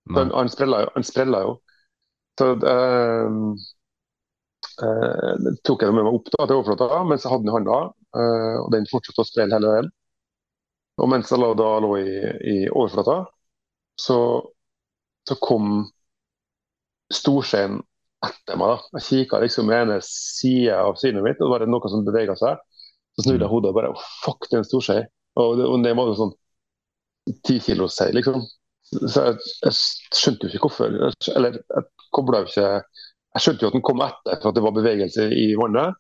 [0.07, 0.25] Nei.
[0.35, 0.49] Han,
[0.83, 1.53] jo- han sprella jo.
[2.39, 3.31] Så eh,
[4.87, 7.81] eh, tok jeg med meg opp da, til overflata mens jeg hadde den i hånda.
[8.21, 9.91] eh, og den fortsatte å sprelle hele veien.
[11.03, 12.15] Og mens jeg da lå i,
[12.53, 13.17] i overflata,
[14.07, 14.19] så,
[15.29, 15.69] så kom
[17.13, 17.79] storskjeen
[18.27, 18.73] etter meg.
[18.73, 18.99] da.
[18.99, 22.37] Jeg kikka liksom i ene sida av synet mitt, og det var noe som bevega
[22.39, 22.61] seg.
[23.17, 23.93] Så snudde jeg hodet og bare
[24.25, 24.99] Fuck, det er en storskje.
[25.43, 26.35] Og, det- og det var jo sånn
[27.47, 28.43] ti kilo sei, liksom.
[28.93, 29.77] Så jeg, jeg
[30.19, 30.97] skjønte jo ikke hvorfor.
[31.33, 31.85] Eller jeg
[32.45, 32.67] ikke
[33.33, 35.97] Jeg skjønte jo at den kom etter for at det var bevegelse i vannet.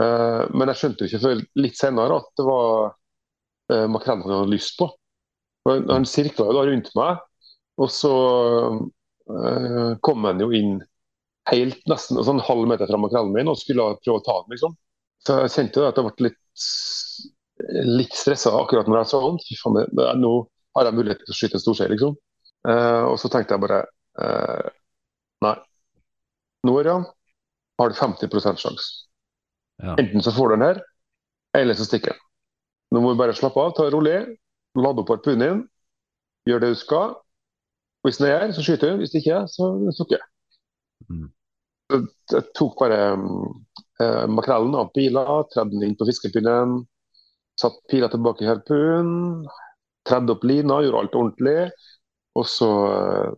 [0.00, 4.40] Uh, men jeg skjønte jo ikke før litt senere at det var uh, makrellen han
[4.40, 4.88] hadde lyst på.
[5.68, 7.20] Han, han sirkla jo da rundt meg,
[7.78, 8.14] og så
[8.72, 10.80] uh, kom han jo inn
[11.52, 14.56] helt nesten en sånn halv meter fra makrellen min og skulle prøve å ta den,
[14.56, 14.74] liksom.
[15.22, 16.66] Så jeg kjente jo at jeg ble litt,
[18.00, 19.40] litt stressa akkurat når jeg så den.
[19.44, 20.32] Fy faen, nå
[20.78, 22.16] har jeg mulighet til å skyte en storskje, liksom.
[22.68, 23.82] Eh, og så tenkte jeg bare
[24.22, 24.68] uh,
[25.42, 25.56] Nei.
[26.62, 27.06] Nå, Ørjan,
[27.80, 28.90] har du 50 sjanse.
[29.82, 29.96] Ja.
[29.98, 30.78] Enten så får du den her,
[31.58, 32.20] eller så stikker den.
[32.94, 34.14] Nå må du bare slappe av, ta det rolig,
[34.78, 35.62] lade opp harpunen din,
[36.46, 37.16] gjør det du skal.
[38.06, 39.02] Hvis den er her, så skyter du.
[39.02, 40.28] Hvis ikke, så sukker jeg.
[41.08, 41.26] Mm.
[41.92, 46.78] Jeg tok bare eh, makrellen av pila, tredde den inn på fiskepinnen,
[47.58, 49.48] satt pila tilbake i harpunen,
[50.08, 51.58] tredde opp lina, gjorde alt ordentlig.
[52.38, 53.32] Og så eh,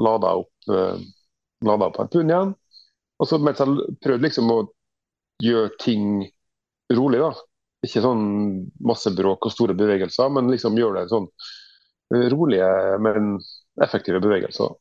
[0.00, 1.06] lada jeg opp, eh,
[1.66, 2.52] lada opp harpunen igjen.
[3.20, 4.60] Og så mens jeg prøvde liksom å
[5.44, 6.04] gjøre ting
[6.96, 7.32] rolig, da.
[7.86, 8.22] Ikke sånn
[8.84, 11.28] masse bråk og store bevegelser, men liksom gjøre det sånn
[12.14, 12.70] eh, rolige,
[13.04, 13.34] men
[13.84, 14.76] effektive bevegelser.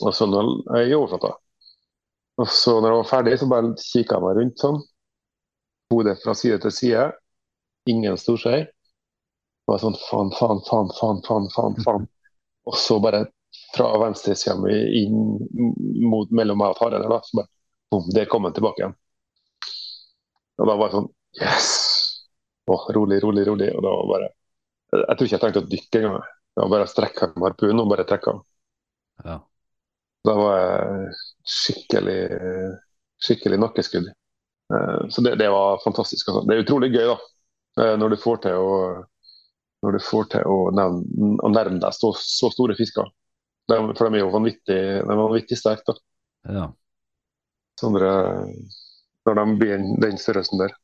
[0.00, 1.34] Og så når jeg er overflata.
[2.40, 4.78] Og så når jeg var ferdig, så bare kikka jeg meg rundt sånn.
[5.92, 7.08] Hodet fra side til side.
[7.90, 8.62] Ingen storskei.
[9.68, 11.76] Var sånn faen, faen, faen, faen, faen, faen.
[11.84, 12.08] faen.
[12.68, 13.24] Og så bare
[13.74, 15.16] fra venstresida mi inn
[16.10, 17.50] mot mellom meg og faren der, da, så bare
[17.90, 18.96] bom, der kom han tilbake igjen.
[20.60, 21.70] Og da var jeg sånn Yes!
[22.70, 23.70] Åh, rolig, rolig, rolig.
[23.74, 24.28] Og da var bare
[24.98, 26.24] Jeg tror ikke jeg trengte å dykke engang.
[26.50, 28.40] Det var bare å strekke harpunen og bare trekke av.
[29.24, 29.36] Ja.
[30.26, 31.12] Da var jeg
[31.54, 32.18] skikkelig,
[33.22, 34.08] skikkelig nakkeskudd.
[34.74, 36.28] Eh, Så det, det var fantastisk.
[36.28, 36.42] Altså.
[36.48, 37.16] Det er utrolig gøy da,
[37.82, 38.74] eh, når du får til å,
[39.82, 43.08] når du får til å, nevne, å nærme deg så, så store fisker.
[43.70, 45.94] De, for de er jo vanvittig, de er vanvittig sterke.
[45.94, 46.54] da.
[46.58, 46.66] Ja.
[47.80, 48.10] Sånne,
[49.28, 50.74] når de blir den- størrelsen der.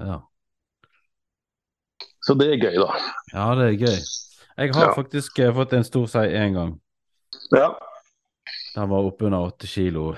[0.00, 0.20] Ja.
[2.24, 2.90] Så det er gøy, da.
[3.32, 3.98] ja, det er gøy.
[4.60, 4.94] Jeg har Ja.
[4.96, 6.74] faktisk eh, fått en stor sei én gang.
[7.52, 7.70] Ja,
[8.74, 10.12] Den var oppunder åtte kilo.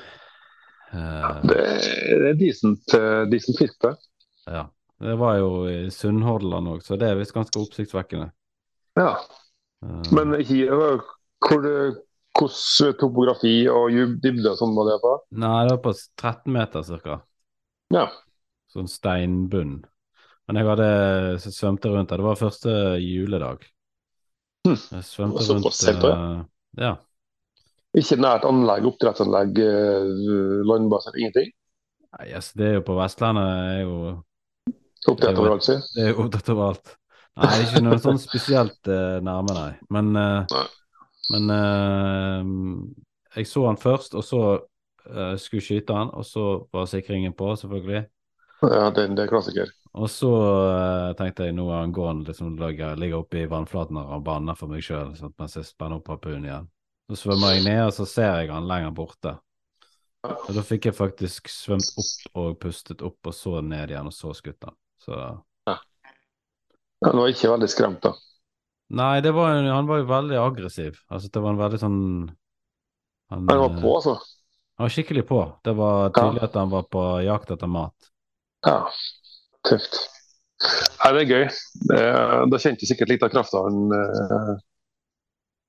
[0.93, 1.41] Uh...
[1.49, 3.95] det, det er decent, uh, decent fisk, det.
[4.47, 4.67] ja.
[5.03, 8.29] Det var jo i Sunnhordland òg, så det er visst ganske oppsiktsvekkende.
[8.99, 9.17] Ja.
[9.83, 11.03] Eh, Men hvor,
[11.43, 11.97] hvordan
[13.01, 15.15] topografi og dybde og sånn var det på?
[15.43, 17.19] Nei, det var på 13 meter cirka.
[17.93, 18.07] Ja.
[18.73, 19.81] Sånn steinbunn.
[20.47, 20.88] Men jeg hadde
[21.45, 22.23] svømte rundt der.
[22.23, 23.67] Det var første juledag.
[24.67, 24.79] Hm.
[24.79, 26.43] Jeg svømte rundt på, eh,
[26.79, 26.97] Ja.
[27.93, 30.07] Ikke nært anlegg, oppdrettsanlegg, eh,
[30.65, 31.51] landbase, ingenting?
[32.12, 33.97] Nei, yes, det er jo på Vestlandet er jo
[35.11, 35.77] Opptatt overalt, si.
[35.97, 36.93] Det er opptatt av alt.
[37.41, 39.71] Nei, ikke noe sånn spesielt uh, nærme, nei.
[39.95, 40.67] Men, uh, Nei.
[41.33, 44.43] men uh, jeg så han først, og så
[45.03, 48.05] skulle skyte han, og så var sikringen på, selvfølgelig.
[48.62, 49.73] Ja, det, det er klassiker.
[49.99, 50.31] Og så
[51.19, 54.71] tenkte jeg nå er han gående liksom ligger, ligger oppe i vannflaten og banner for
[54.71, 55.11] meg sjøl
[55.41, 56.71] mens jeg spenner opp harpunen igjen.
[57.11, 59.35] Så svømmer jeg ned, og så ser jeg han lenger borte.
[60.23, 64.15] Og da fikk jeg faktisk svømt opp og pustet opp, og så ned igjen, og
[64.15, 64.79] så skutt han.
[65.03, 65.17] Så
[67.03, 68.12] Han var ikke veldig skremt, da.
[68.93, 71.01] Nei, det var, han var jo veldig aggressiv.
[71.09, 72.01] Altså, det var en veldig sånn
[73.33, 74.17] Han, Han var eh, på, altså.
[74.77, 75.41] han var skikkelig på.
[75.65, 78.11] Det var tydelig at han var på jakt etter mat.
[78.67, 78.77] Ja,
[79.67, 79.97] tøft.
[80.62, 81.47] Nei, det er gøy.
[81.91, 82.03] Det,
[82.53, 84.53] da kjente du sikkert litt av krafta han, eh,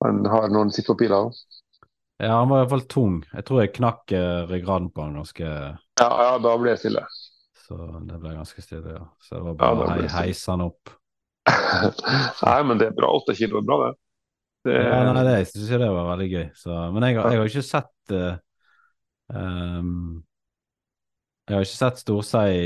[0.05, 1.23] han har når han sitter på pila.
[2.21, 3.21] Ja, han var iallfall tung.
[3.33, 7.07] Jeg tror jeg knakk eh, ryggraden på han ganske Ja, ja, da blir det stille.
[7.63, 9.05] Så det ble ganske stille, ja.
[9.23, 10.91] Så det var bare hei, det heise han opp.
[12.47, 13.11] Nei, men det er bra.
[13.15, 13.91] Åtte kilo er bra, det.
[14.67, 16.45] det Ja, nei, det syns jeg det var veldig gøy.
[16.59, 18.33] Så, men jeg, jeg har ikke sett uh,
[19.31, 19.93] um,
[21.47, 22.57] Jeg har ikke sett storsei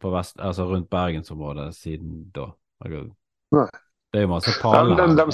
[0.00, 2.46] på vest, altså rundt bergensområdet siden da.
[2.86, 3.66] Nei.
[4.12, 5.18] det er jo masse Ja, paler de, her.
[5.18, 5.26] de,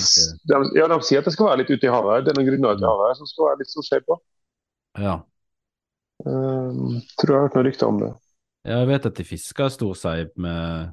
[0.48, 2.24] de, ja, de sier at det skal være litt ute i havet.
[2.24, 4.18] Det er noen grunner til havet som skal være litt stor skje på.
[5.02, 5.20] Ja.
[6.24, 8.12] Um, tror jeg har hørt noen rykter om det.
[8.64, 10.92] Jeg vet at de fisker storsei med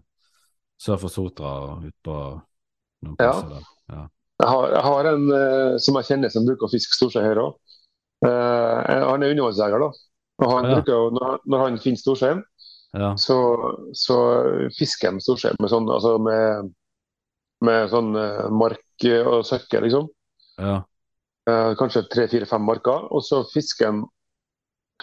[0.82, 2.16] sør for Sotra og ut på
[3.06, 3.34] noen Ja.
[3.42, 3.66] der.
[3.94, 4.08] Ja.
[4.40, 7.42] Jeg har, jeg har en eh, som jeg kjenner som bruker å fiske storsei her
[7.44, 7.56] òg.
[8.24, 9.90] han er undervannsjeger, da.
[10.44, 10.76] Og han Ja.
[10.76, 12.44] bruker, når, han- når han finner storseien,
[12.94, 13.14] Ja.
[13.16, 13.38] så,
[13.94, 16.74] så fisker han storsei med sånn, altså med,
[17.62, 20.08] med sånn eh, mark og søkke, liksom.
[20.58, 20.84] ja.
[21.48, 23.08] Eh, kanskje tre-fire-fem marker.
[23.12, 24.04] Og så fisker han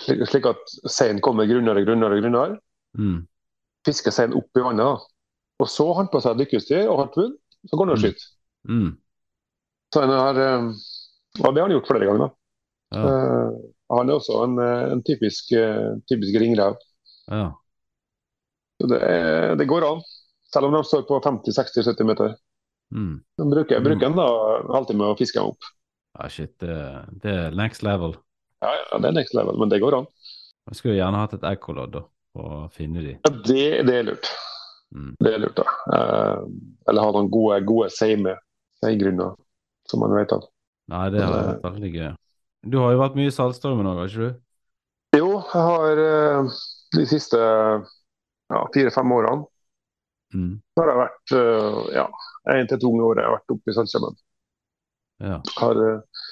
[0.00, 2.58] slik, at seien kommer grunnere, grunnere, grunnere.
[2.98, 3.26] Mm.
[3.86, 5.04] Fisker seien opp i vannet.
[5.62, 8.02] Og så har han på seg dykkerutstyr og harpun, så går han og Mm.
[8.04, 8.26] skyter.
[8.68, 8.90] Mm.
[9.94, 10.66] Så han har, eh,
[11.44, 12.30] og det har han gjort flere ganger.
[12.94, 13.02] Ja.
[13.02, 16.76] Uh, han er også en, eh, en typisk, eh, typisk ringrev.
[17.30, 17.52] ja.
[18.80, 19.00] Så det,
[19.58, 20.02] det går an,
[20.52, 22.34] selv om de står på 50-60-70 meter.
[22.92, 23.24] Mm.
[23.38, 23.84] De bruker, Mm.
[23.84, 24.26] bruker en da,
[24.74, 25.58] halvtime å fiske dem opp.
[26.20, 28.14] Ja, shit, det, det er next level.
[28.64, 30.06] Ja, ja, Det er next level, men det går an.
[30.70, 31.98] Jeg skulle gjerne hatt et ekkolodd
[32.34, 33.16] for å finne de.
[33.16, 34.30] Ja, det, det er lurt.
[34.94, 35.12] Mm.
[35.22, 35.66] Det er lurt, da.
[35.96, 36.46] Eh,
[36.90, 38.36] eller ha noen gode, gode seime,
[38.82, 39.36] seigrunner,
[39.90, 40.46] som man vet av.
[40.92, 42.08] Nei, det har vært veldig gøy.
[42.66, 44.40] Du har jo vært mye i Saltstraumen òg, har ikke du?
[45.16, 46.56] Jo, jeg har eh,
[46.96, 49.46] de siste ja, fire-fem årene
[50.34, 50.56] Mm.
[50.74, 52.04] så har jeg vært eh, ja,
[52.52, 54.16] én til to ganger i året jeg har vært oppe i Sandstraumen.
[55.22, 55.36] Ja.
[55.56, 56.24] Har uh,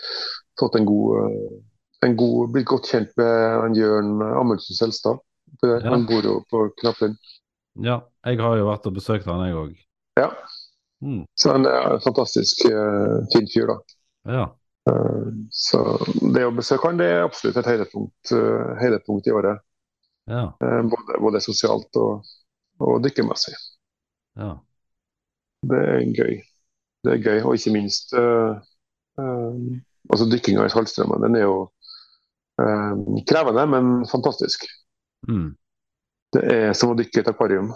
[0.61, 1.74] fått en god, eh, en
[2.19, 5.23] god Blitt godt kjent med han Jørn Amundsen Selstad.
[5.63, 5.79] Ja.
[5.89, 7.17] Han bor jo på Knapplund.
[7.81, 8.03] ja.
[8.25, 9.73] Jeg har jo vært og besøkt han, jeg òg.
[10.17, 10.31] Ja,
[11.05, 11.27] Mm.
[11.35, 13.75] så han er en fantastisk uh, fin fyr, da.
[14.33, 14.45] Ja.
[14.89, 15.81] Uh, så
[16.33, 19.61] det å besøke han det er absolutt et høydepunkt, uh, høydepunkt i året.
[20.31, 20.47] Ja.
[20.89, 22.25] Både, både sosialt og,
[22.81, 23.53] og dykkermessig.
[24.41, 24.55] Ja.
[25.69, 26.39] Det er gøy.
[27.05, 28.15] Det er gøy, og ikke minst
[29.19, 31.59] altså Dykkinga i Saltstraumen den er jo
[33.29, 34.65] krevende, men fantastisk.
[35.29, 35.55] Mm.
[36.35, 37.73] Det er som å dykke i et akvarium.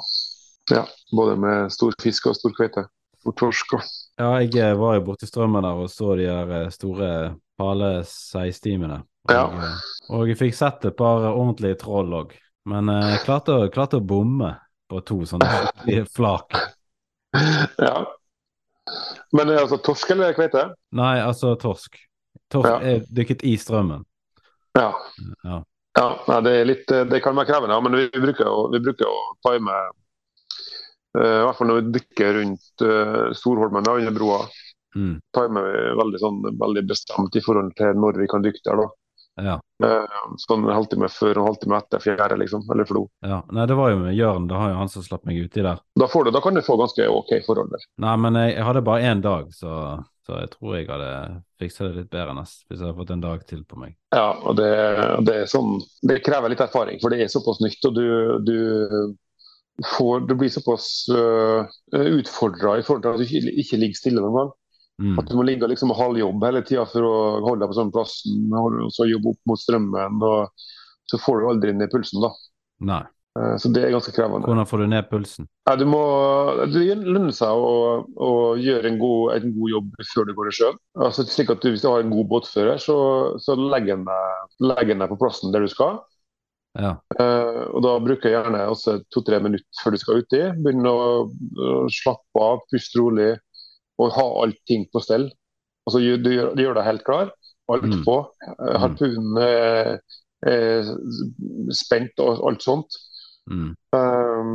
[0.70, 0.84] Ja,
[1.16, 2.86] både med stor fisk og stor kveite.
[3.22, 3.82] Stor torsk og
[4.18, 7.10] Ja, jeg eh, var jo borti strømmen der og så de der eh, store
[7.58, 9.00] hale-seistimene.
[9.28, 9.44] Og, Ja.
[9.46, 12.34] eh, og jeg fikk sett et par ordentlige troll òg,
[12.66, 14.56] men eh, jeg klarte, klarte å bomme
[14.90, 16.54] på to sånne flak.
[17.78, 18.06] Ja.
[19.32, 20.62] Men er det altså torsk eller kveite?
[20.96, 21.98] Nei, altså torsk.
[22.50, 22.78] Torsk Ja.
[22.80, 24.04] er dykket i strømmen.
[24.76, 24.90] Ja.
[25.42, 25.62] Ja.
[26.26, 29.18] ja det, litt, eh, det kan være krevende, men vi, bruker å, vi bruker å
[29.48, 29.74] time
[31.18, 34.42] uh, I hvert fall når vi dykker rundt uh, Storholmen da, under broa.
[34.96, 35.18] Mm.
[35.37, 38.81] timer vi veldig, sånn, veldig bestemt i forhold til når vi kan dykke der.
[38.81, 38.88] da.
[39.38, 39.57] Ja.
[40.42, 43.04] Sånn en halvtime før og en halvtime etter fjerde, liksom, eller flo.
[43.22, 43.42] ja.
[43.54, 45.78] Nei, det var jo med Jørn, det har jo han som slapp meg uti der.
[46.00, 47.85] Da, får du, da kan du få ganske OK forhold der.
[48.02, 49.74] Nei, men jeg, jeg hadde bare én dag, så,
[50.28, 51.12] så jeg tror jeg hadde
[51.56, 53.94] fiksa det litt bedre nest, hvis jeg hadde fått en dag til på meg.
[54.12, 54.68] Ja, og det,
[55.24, 57.80] det, sånn, det krever litt erfaring, for det er såpass nytt.
[57.88, 58.04] og du,
[58.44, 58.58] du
[59.94, 61.64] får, du blir såpass uh,
[61.96, 64.52] utfordra i forhold til at du ikke, ikke ligger stille noen gang.
[65.00, 65.14] Mm.
[65.22, 68.48] At du må ligge liksom halvjobb hele tida for å holde deg på sånn plassen,
[68.52, 70.20] og så jobbe opp mot strømmen.
[70.28, 70.68] og
[71.08, 72.34] Så får du aldri ned pulsen, da.
[72.92, 73.04] Nei.
[73.38, 74.46] Eh, Så det er ganske krevende.
[74.48, 75.46] Hvordan får du ned pulsen?
[75.68, 76.03] Ja, du må,
[76.72, 77.72] det lønner seg å,
[78.18, 80.79] å gjøre en god, en god jobb før du går i sjøen.
[81.07, 82.98] Altså, slik at du, hvis du har en god båtfører, så,
[83.42, 84.07] så legger han
[84.98, 86.01] deg, på plassen der du skal.
[86.79, 86.92] Ja.
[87.18, 90.42] Uh, og Da bruker jeg gjerne to-tre minutter før du skal uti.
[90.62, 93.33] Begynne å, å slappe av, puste rolig
[93.98, 95.27] og ha allting på stell.
[95.88, 97.33] Altså, du, du, gjør, du gjør deg helt klar.
[97.68, 98.01] Alt Mm.
[98.07, 98.14] på.
[98.48, 99.88] Eh, Harpunen er,
[100.46, 100.87] er
[101.77, 102.94] spent og alt sånt.
[103.48, 103.68] Mm.
[103.96, 104.50] Um,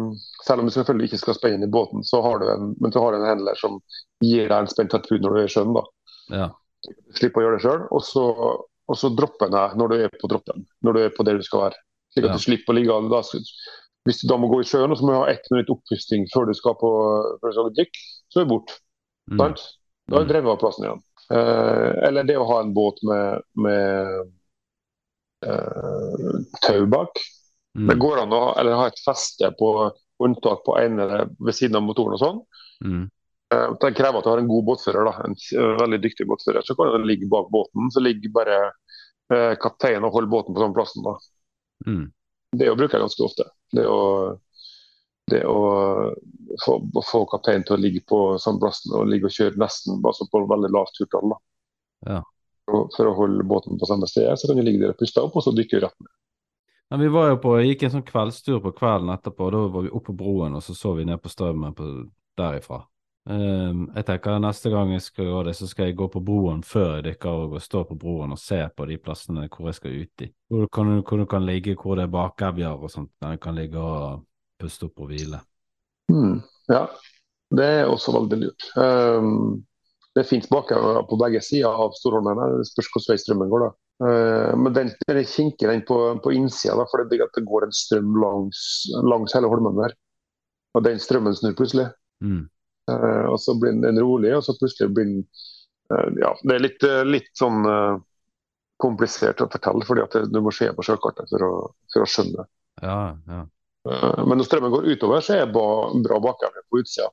[0.45, 2.93] selv om du selvfølgelig ikke skal spenne inn i båten, så har du en, men
[2.93, 3.79] så har du en handler som
[4.21, 5.73] gir deg en spent harpun når du er i sjøen.
[5.73, 5.83] da.
[6.29, 6.49] Ja.
[7.17, 7.87] Slipp å gjøre det sjøl.
[7.89, 10.65] Og, så- og så dropper den deg når du er på droppen.
[10.83, 11.79] Når du er på der du skal være.
[12.13, 12.37] Slik at Ja.
[12.37, 13.09] du slipper å ligge av.
[13.09, 13.21] Da,
[14.05, 16.27] hvis du da må gå i sjøen og så må du ha ett minutt oppusting
[16.33, 16.89] før du skal på
[17.41, 18.77] før du skal dykke, så er du borte.
[19.31, 19.37] Mm.
[19.39, 19.61] sant?
[20.11, 21.01] Da er du drevet av plassen igjen.
[21.31, 24.31] Uh, eller det å ha en båt med, med
[25.47, 27.15] uh, tau bak.
[27.77, 27.87] Mm.
[27.89, 29.69] Det går an å eller ha et feste på
[30.23, 31.07] unntak på ene
[31.39, 32.41] ved siden av motoren og sånn.
[32.85, 33.03] Mm.
[33.53, 35.13] Eh, Det krever at du har en god båtfører, da.
[35.25, 36.65] en eh, veldig dyktig båtfører.
[36.65, 38.59] Så kan den ligge bak båten, så ligger bare
[39.33, 41.05] eh, kapteinen og holder båten på samme plassen.
[41.05, 41.17] da.
[41.87, 42.05] Mm.
[42.53, 43.47] Det å bruker jeg ganske ofte.
[43.73, 44.01] Det å,
[45.33, 45.59] det å
[46.61, 46.77] få,
[47.09, 50.45] få kapteinen til å ligge på samme plassen og ligge og kjøre nesten altså på
[50.49, 51.33] veldig lavt turtall.
[51.33, 51.41] da.
[52.13, 52.19] Ja.
[52.69, 55.23] For, for å holde båten på samme sted, så kan du ligge der og puste
[55.25, 56.13] opp, og så dykker du rett ned.
[56.93, 59.89] Ja, vi var jo på, gikk en sånn kveldstur på kvelden etterpå, da var vi
[59.89, 61.73] oppe på broen, og så så vi ned på strømmen
[62.37, 62.83] derifra.
[63.25, 66.61] Um, jeg tenker neste gang jeg skal gjøre det, så skal jeg gå på broen
[66.61, 69.97] før jeg dykker og stå på broen og se på de plassene hvor jeg skal
[70.03, 70.29] ut i.
[70.53, 73.57] Hvor kan, hvor du kan ligge, hvor det er bakevjer og sånt, der jeg kan
[73.57, 74.21] ligge og
[74.61, 75.41] puste opp og hvile.
[76.13, 76.43] Mm,
[76.75, 76.83] ja,
[77.57, 78.69] det er også veldig lurt.
[78.77, 79.63] Um,
[80.15, 82.59] det finnes bakover på begge sider av Storholmen.
[82.59, 83.65] Det spørs hvordan vei strømmen går.
[83.65, 83.71] da.
[84.03, 87.75] Uh, men den, den kinker den på, på innsida, da, for det, det går en
[87.75, 88.63] strøm langs,
[89.05, 89.95] langs hele holmen der.
[90.77, 91.87] Og den strømmen snur plutselig.
[92.25, 92.45] Mm.
[92.91, 95.23] Uh, og så blir den rolig, og så plutselig blir den
[95.93, 97.63] uh, Ja, det er litt, litt sånn
[98.83, 101.51] komplisert å fortelle, fordi at du må se på sjøkartet for å,
[101.93, 102.45] for å skjønne.
[102.83, 103.43] Ja, ja.
[103.83, 107.09] Men når strømmen går utover, så er det bra bakover på utsida.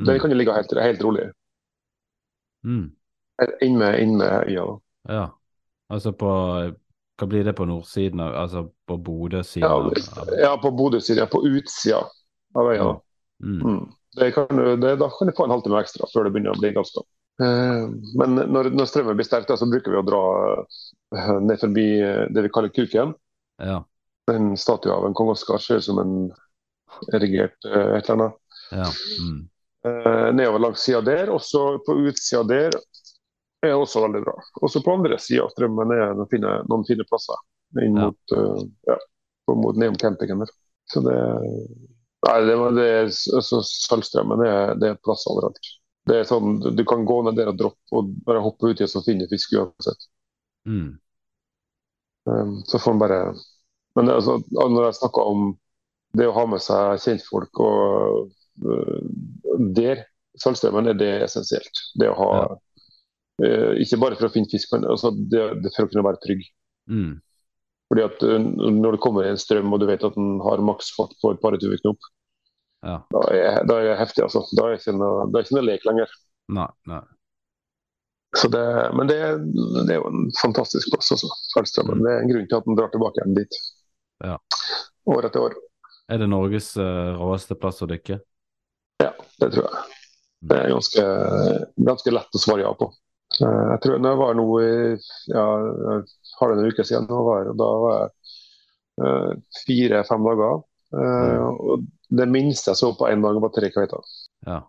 [0.00, 0.06] Mm.
[0.08, 1.26] Der kan jo ligge helt, helt rolig.
[2.66, 2.90] Mm.
[3.64, 4.64] Inn med, inn med øya.
[5.08, 5.26] Ja.
[5.90, 6.30] Altså på
[7.20, 9.64] Hva blir det på nordsiden av Altså på Bodø-siden?
[9.66, 12.04] Ja, ja, på Bodø-sida, på utsida
[12.54, 12.90] av øya.
[13.44, 13.62] Mm.
[13.64, 13.80] Mm.
[14.16, 16.60] Det kan du, det, da kan du få en halvtime ekstra før det begynner å
[16.60, 17.06] bli galskap.
[17.42, 17.84] Eh,
[18.18, 20.22] men når, når strømmen blir sterk, så bruker vi å dra
[21.16, 23.14] eh, ned forbi eh, det vi kaller Kuken.
[23.62, 23.80] Ja.
[24.32, 26.16] En statue av en kong Oskar ser ut som en
[27.14, 28.38] erigert eh, et eller annet.
[28.70, 28.90] Ja.
[29.22, 29.40] Mm.
[29.84, 31.30] Eh, nedover langs sida der.
[31.30, 32.76] Og så på utsida der
[33.66, 34.34] er også veldig bra.
[34.60, 37.40] Også på andre sida av strømmen er noen fine, noen fine plasser.
[37.80, 38.10] Inn Ja.
[38.10, 38.98] mot, eh, ja,
[39.54, 40.50] mot Neom campingen der.
[40.92, 41.16] Så det
[42.20, 42.88] Nei, det, det
[43.32, 45.56] altså, Saltstrømmen er, det er plass overalt.
[46.04, 48.84] Det er sånn, Du du kan gå ned der og droppe og bare hoppe uti
[48.88, 50.04] så finne fisk uansett.
[50.68, 50.98] Mm.
[52.28, 53.20] Um, så får man bare
[53.96, 55.46] Men det, altså, når jeg snakker om
[56.12, 58.28] det å ha med seg kjentfolk og
[59.76, 60.04] der,
[60.40, 61.80] Saltstraumen, er det essensielt.
[62.00, 62.30] Det å ha
[63.42, 66.20] øh, Ikke bare for å finne fisk, men altså det, det for å kunne være
[66.24, 66.44] trygg.
[66.90, 67.12] Mm.
[67.90, 71.16] Fordi at uh, Når det kommer en strøm og du vet at den har maksfart
[71.22, 72.10] på et par og 20 knop,
[72.86, 72.98] Ja.
[73.12, 74.22] da er, da er det heftig.
[74.24, 74.44] altså.
[74.56, 76.12] Da er det ikke noe, det ikke noe lek lenger.
[76.56, 77.02] Nei, nei.
[78.38, 78.62] Så det,
[78.94, 79.18] men det,
[79.88, 81.10] det er jo en fantastisk plass.
[81.16, 81.28] altså,
[81.82, 82.04] Mm.
[82.04, 83.58] Det er en grunn til at den drar tilbake igjen dit.
[84.22, 84.36] Ja.
[85.10, 85.56] År etter år.
[86.10, 88.20] Er det Norges uh, råeste plass å dykke?
[89.40, 89.84] Det tror jeg.
[90.50, 91.04] Det er ganske,
[91.90, 92.88] ganske lett å svare ja på.
[93.40, 94.72] Eh, Jeg tror når jeg var nå i
[95.34, 95.44] ja,
[96.40, 98.10] har det en uke siden, nå var, da var jeg
[99.64, 100.62] fire-fem dager.
[100.96, 104.02] Eh, og det minste jeg så på én dag, var tre kveiter.
[104.48, 104.62] Ja.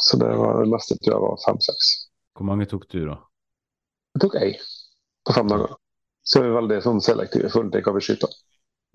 [0.00, 1.92] Så det var det meste tror jeg var fem-seks.
[2.36, 3.16] Hvor mange tok du, da?
[4.16, 4.50] Jeg tok ei
[5.26, 5.72] på fem dager.
[6.26, 8.36] Så er vi veldig sånn selektive i forhold til hva vi skyter.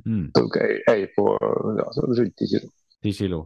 [0.06, 0.28] Mm.
[0.36, 1.26] Tok ei, ei på
[1.80, 2.70] ja, rundt ti kilo.
[3.02, 3.42] Ti kilo?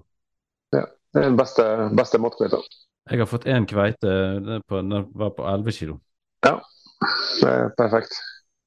[1.15, 1.63] Det er den beste,
[1.95, 2.59] beste matkveita.
[3.07, 4.11] Jeg har fått én kveite,
[4.43, 5.99] den på- den var på 11 kilo.
[6.43, 8.15] Det er perfekt.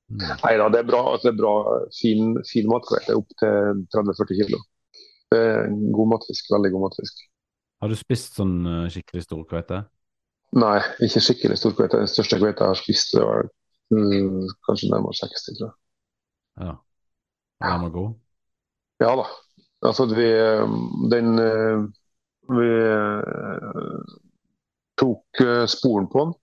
[0.08, 0.22] Mm.
[0.44, 1.02] Nei da, det er bra.
[1.20, 1.52] Det er bra
[1.92, 4.60] fin, fin matkveite opp til 30-40 kilo.
[5.32, 6.48] Det er god matfisk.
[6.54, 7.20] Veldig god matfisk.
[7.82, 9.82] Har du spist sånn eh, skikkelig stor kveite?
[10.56, 12.00] Nei, ikke skikkelig stor kveite.
[12.00, 13.44] Den største kveita jeg har spist, det var
[13.92, 15.76] mm, kanskje nærmere 60, tror jeg.
[16.64, 16.72] Ja.
[17.68, 18.16] Den var god?
[19.04, 19.26] Ja da.
[19.88, 20.26] Altså, vi
[21.12, 21.84] Den eh,
[22.48, 24.12] Vi eh,
[24.98, 26.36] tok eh, sporen på den,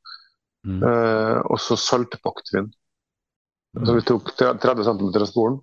[0.66, 0.80] Mm.
[0.82, 2.72] eh, og så saltpakte vi den.
[3.86, 5.60] Så vi tok 30 cm av sporen,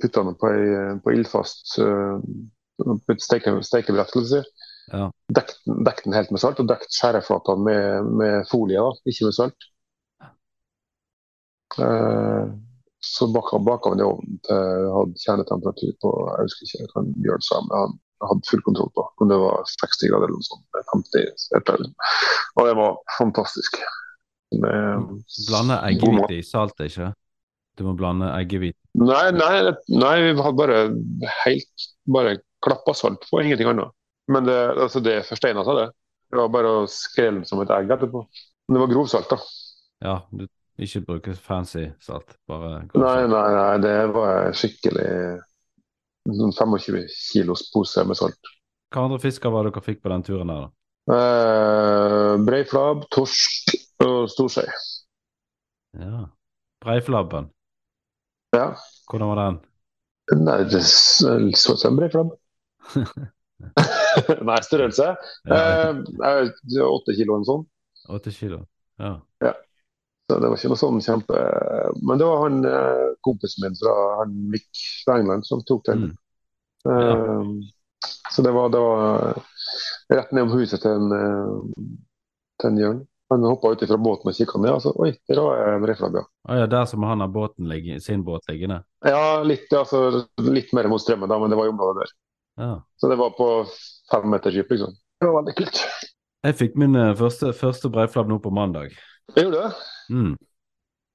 [0.00, 2.22] putta den på, ei, på ildfast uh,
[3.20, 4.14] steke, stekebrett.
[4.92, 5.10] Ja.
[5.28, 9.34] Dekket den- den helt med salt, og dekket skjæreflatene med, med folie, da, ikke med
[9.36, 9.68] salt.
[13.02, 17.02] Så baka, baka han i ovnen til jeg hadde kjernetemperatur på jeg husker ikke hva
[17.24, 17.94] Bjørn sa, men han
[18.30, 20.64] hadde full kontroll på om det var 60 grader eller noe sånt.
[20.92, 21.26] 50,
[21.58, 23.80] et og det var fantastisk.
[24.52, 27.12] Blande eggehvite i salt, ikke?
[27.78, 28.78] Du må blande eggehvite.
[29.00, 30.80] nei, nei, nei, vi hadde bare
[31.44, 33.94] helt bare klappa salt på, ingenting annet.
[34.30, 35.88] Men det, altså det forsteina seg, det.
[36.32, 38.22] Det var bare å skrelle som et egg etterpå.
[38.66, 39.38] Men det var grovsalt, da.
[40.02, 40.46] Ja, du
[40.82, 45.08] ikke bruker fancy salt, bare Nei, nei, nei, det var skikkelig
[46.28, 48.52] 25 kilos pose med salt.
[48.92, 50.70] Hva andre fisker var det dere fikk på den turen her, da?
[51.16, 53.72] Eh, Breiflabb, torsk
[54.04, 54.66] og storskei.
[55.98, 56.26] Ja.
[56.82, 57.50] Breiflabben,
[58.54, 58.74] Ja.
[59.10, 59.60] hvordan var den?
[60.44, 62.30] Nei, det så ut som en breiflabb.
[64.48, 65.12] Nei, størrelse.
[65.48, 65.58] Ja,
[65.90, 67.68] Eh, kilo eller noe sånt.
[68.08, 68.64] åtte kilo ja.
[68.64, 69.20] sånn.
[69.20, 69.46] Åtte.
[69.46, 69.52] Ja.
[70.32, 71.40] Så det var ikke noe sånn kjempe
[72.00, 74.68] Men det var han eh, kompisen min fra han Mick
[75.04, 76.06] fra England som tok den.
[76.08, 76.14] Mm.
[76.88, 77.50] Eh,
[78.32, 79.36] så det var, det var
[80.08, 81.84] rett ned om huset til en, eh,
[82.62, 83.02] til en Jørn.
[83.34, 86.16] Han hoppa ut fra båten og kikka ned, og så oi, der var en breiflabb,
[86.20, 86.24] ja.
[86.48, 88.82] Å ja, der som han har båten ligge, sin båt liggende?
[89.04, 92.16] Ja, litt, altså, litt mer mot strømmen, da, men det var i området der.
[92.64, 92.74] Ja.
[93.00, 93.48] Så det var på
[94.12, 94.96] fem meters dyp, liksom.
[95.20, 95.80] Det var veldig kult.
[96.42, 98.96] Jeg fikk min eh, første, første breiflabb nå på mandag.
[99.34, 99.72] Jeg gjorde det.
[100.12, 100.32] Mm.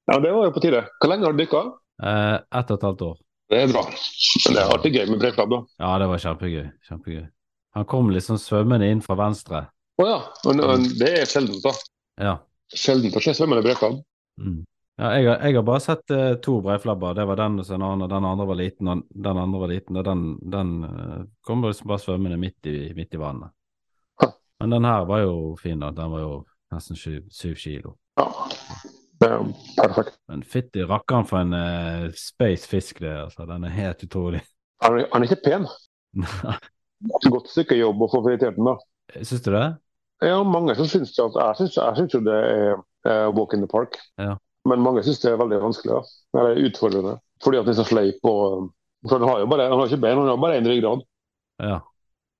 [0.08, 0.84] Ja, det var jo på tide.
[1.00, 1.64] Hvor lenge har du dykka?
[2.04, 3.18] Eh, ett og et halvt år.
[3.52, 3.84] Det er bra.
[3.88, 5.60] Men det er alltid gøy med breiflabb, da.
[5.84, 6.64] Ja, det var kjempegøy.
[6.88, 7.26] Kjempegøy.
[7.78, 9.68] Han kom liksom svømmende inn fra venstre.
[10.02, 10.18] Å ja.
[10.48, 11.74] Men, men, det er sjeldent, da.
[12.24, 12.34] Ja.
[12.74, 14.02] Sjeldent å se svømmende breiflabb.
[14.42, 14.64] Mm.
[14.98, 17.14] Ja, jeg, har, jeg har bare sett uh, to breiflabber.
[17.18, 19.72] Det var den og en annen, og den andre var liten, og den andre var
[19.72, 20.26] liten, og den,
[20.58, 23.54] den uh, kom liksom bare svømmende midt i, midt i vannet.
[24.58, 25.92] Men den her var jo fin, da.
[25.94, 26.32] Den var jo
[26.74, 27.96] nesten syv, kilo.
[28.20, 28.28] Ja.
[29.18, 29.42] Det er
[29.82, 30.18] perfekt.
[30.30, 33.48] Men fytti rakkeren for en uh, space fisk det altså.
[33.50, 34.44] Den er helt utrolig.
[34.84, 35.66] Han er, han er ikke pen.
[36.18, 38.76] Et Godt stykke jobb å få fritert den, da.
[39.24, 39.66] Syns du det?
[40.26, 41.26] Ja, mange som syns det.
[41.26, 43.98] at- Jeg syns, jo det er uh, walk in the park.
[44.22, 44.36] Ja.
[44.68, 45.98] Men mange syns det er veldig vanskelig.
[45.98, 46.40] da.
[46.42, 47.18] Eller utfordrende.
[47.44, 48.72] Fordi at det er så sleip og
[49.08, 51.04] For han har jo bare, han har ikke bein, han har bare én ryggrad.
[51.62, 51.76] Ja.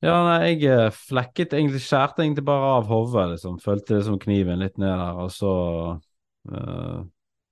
[0.06, 3.58] Ja, nei, jeg eh, flekket egentlig, skjærte egentlig bare av hodet, liksom.
[3.64, 5.54] Følte liksom kniven litt ned der, og så
[5.98, 7.00] uh,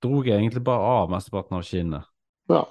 [0.04, 2.06] drog jeg egentlig bare av mesteparten av skinnet.
[2.52, 2.62] Ja.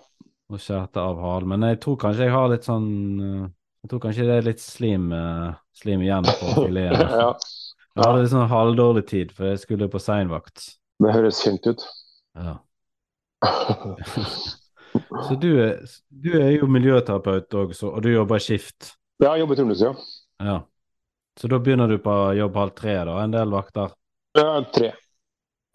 [0.48, 1.52] Og skjærte av halen.
[1.52, 3.46] Men jeg tror kanskje jeg har litt sånn uh,
[3.84, 7.16] Jeg tror kanskje det er litt slim, uh, slim igjen på fileten.
[7.20, 7.30] ja.
[7.96, 10.66] Jeg hadde litt sånn halvdårlig tid, for jeg skulle på seinvakt.
[11.04, 11.84] Det høres kjent ut.
[12.36, 12.58] Ja.
[15.28, 15.52] Så du
[16.10, 18.96] du er jo miljøterapeut òg, og du jobber skift.
[19.18, 19.92] Ja, jeg jobber turnus, ja.
[20.44, 20.56] Ja.
[21.40, 23.18] Så da begynner du på jobb halv tre, da?
[23.24, 23.92] En del vakter?
[24.38, 24.50] ja.
[24.76, 24.94] Tre.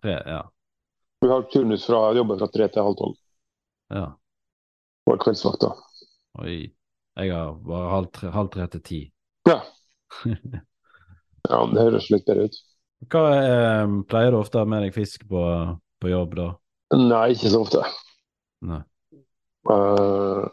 [0.02, 0.40] Tre, ja.
[1.20, 3.16] Vi har turnus fra jobben fra tre til halv tolv.
[3.92, 4.08] ja.
[5.10, 5.72] Og kveldsvakt, da.
[6.44, 6.70] Oi.
[7.18, 8.98] Jeg har bare halv tre, halv tre til ti.
[9.48, 9.56] Ja.
[11.50, 12.58] ja, det høres litt bedre ut.
[13.10, 15.42] Hva eh, pleier du ofte å ha med deg fisk på,
[16.00, 16.46] på jobb, da?
[17.00, 17.82] Nei, ikke så ofte.
[18.68, 18.80] Nei.
[19.74, 20.44] Eh,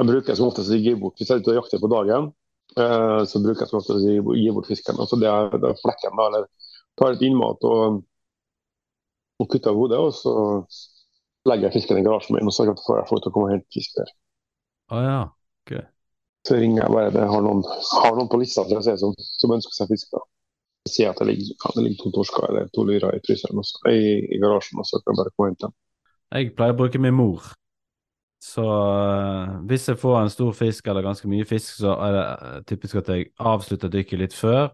[0.00, 2.30] jeg bruker som oftest å gi bort Hvis jeg er ute og jakter på dagen,
[2.80, 5.00] eh, så bruker jeg som oftest å gi, bort- fisken.
[5.02, 6.46] Altså det er, det er flekken, da, eller
[7.00, 8.00] tar litt innmat og,
[9.40, 10.34] og kutter av hodet, og så
[11.48, 13.54] legger jeg fisken i garasjen min, og sørger for jeg folk til å komme og
[13.56, 14.12] hente fisk der.
[14.90, 15.20] Å ja.
[16.48, 17.60] Så ringer jeg bare det har noen,
[18.00, 20.08] har noen på lista til å se som, som ønsker seg fisk.
[20.16, 20.24] da.
[20.88, 24.00] Sier at det ligger, det ligger to torsker eller to lyrer i i,
[24.34, 25.76] i garasjen, og så kan jeg bare komme og hente dem.
[26.30, 27.50] Jeg pleier å bruke min mor.
[28.40, 32.26] Så eh, hvis jeg får en stor fisk eller ganske mye fisk, så er det
[32.26, 34.70] eh, typisk at jeg avslutter dykket litt før,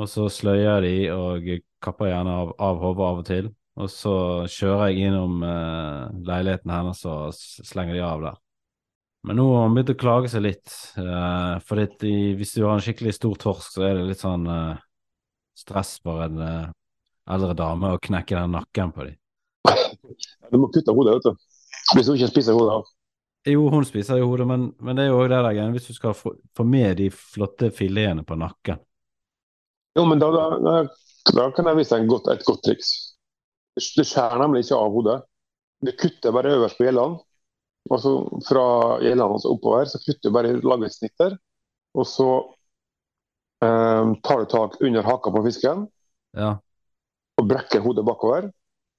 [0.00, 1.50] og så sløyer jeg de og
[1.84, 3.50] kapper gjerne av, av hodet av og til.
[3.80, 4.14] Og så
[4.52, 8.40] kjører jeg innom eh, leiligheten hennes og slenger de av der.
[9.28, 12.82] Men nå har han begynt å klage seg litt, eh, for hvis du har en
[12.82, 14.80] skikkelig stor torsk, så er det litt sånn eh,
[15.56, 16.72] stress for en eh,
[17.30, 19.18] eldre dame å knekke den nakken på dem.
[20.52, 21.51] Du må kutte hodet, vet du.
[21.94, 22.90] Hvis hun ikke spiser hodet av.
[23.50, 25.96] Jo, hun spiser jo hodet, men, men det er jo òg det der hvis du
[25.96, 28.78] skal få, få med de flotte filetene på nakken.
[29.98, 30.76] Jo, men da, da, da,
[31.34, 32.92] da kan jeg vise deg godt, et godt triks.
[33.74, 35.18] Du skjærer nemlig ikke av hodet.
[35.82, 37.18] Du kutter bare øverst på gjellene.
[37.90, 38.12] Og så
[38.46, 38.64] fra
[39.02, 41.34] gjellene og oppover, så kutter du bare lager et snitt der.
[41.98, 42.28] Og så
[43.64, 45.86] eh, tar du tak under haka på fisken
[46.38, 46.54] Ja,
[47.40, 48.50] og brekker hodet bakover.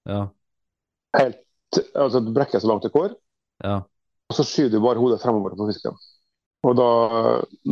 [0.09, 0.27] ja,
[1.13, 1.42] Helt,
[1.95, 3.15] altså du brekker så langt det går.
[3.63, 3.81] ja.
[4.31, 5.97] Og så skyver du bare hodet fremover på fisken.
[6.63, 6.85] Og da,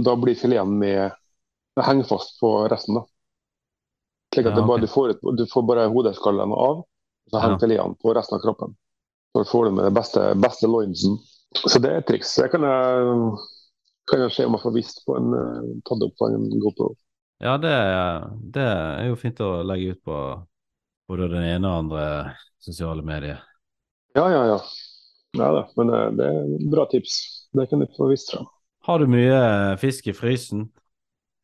[0.06, 1.12] da blir fileten med
[1.80, 3.06] Det henger fast på resten, da.
[4.36, 7.40] Slik at Ja, det bare, du, får, et- du får bare hodeskallen av, og så
[7.40, 8.76] henger fileten på resten av kroppen.
[9.32, 11.16] Så får du med den beste, beste loinsen.
[11.56, 12.36] Så det er et triks.
[12.36, 13.40] Det kan jeg,
[14.12, 16.92] kan jeg se om jeg får vist på en eh, tatt opp på en GoPro.
[17.40, 17.72] Ja, det,
[18.54, 20.20] det er jo fint å legge ut på
[21.10, 23.40] både den ene og andre sosiale medier.
[24.18, 24.60] Ja, ja, ja.
[25.40, 27.14] Ja da, men det, det er bra tips.
[27.56, 28.48] Det kan du få vist fram.
[28.88, 30.66] Har du mye fisk i frysen?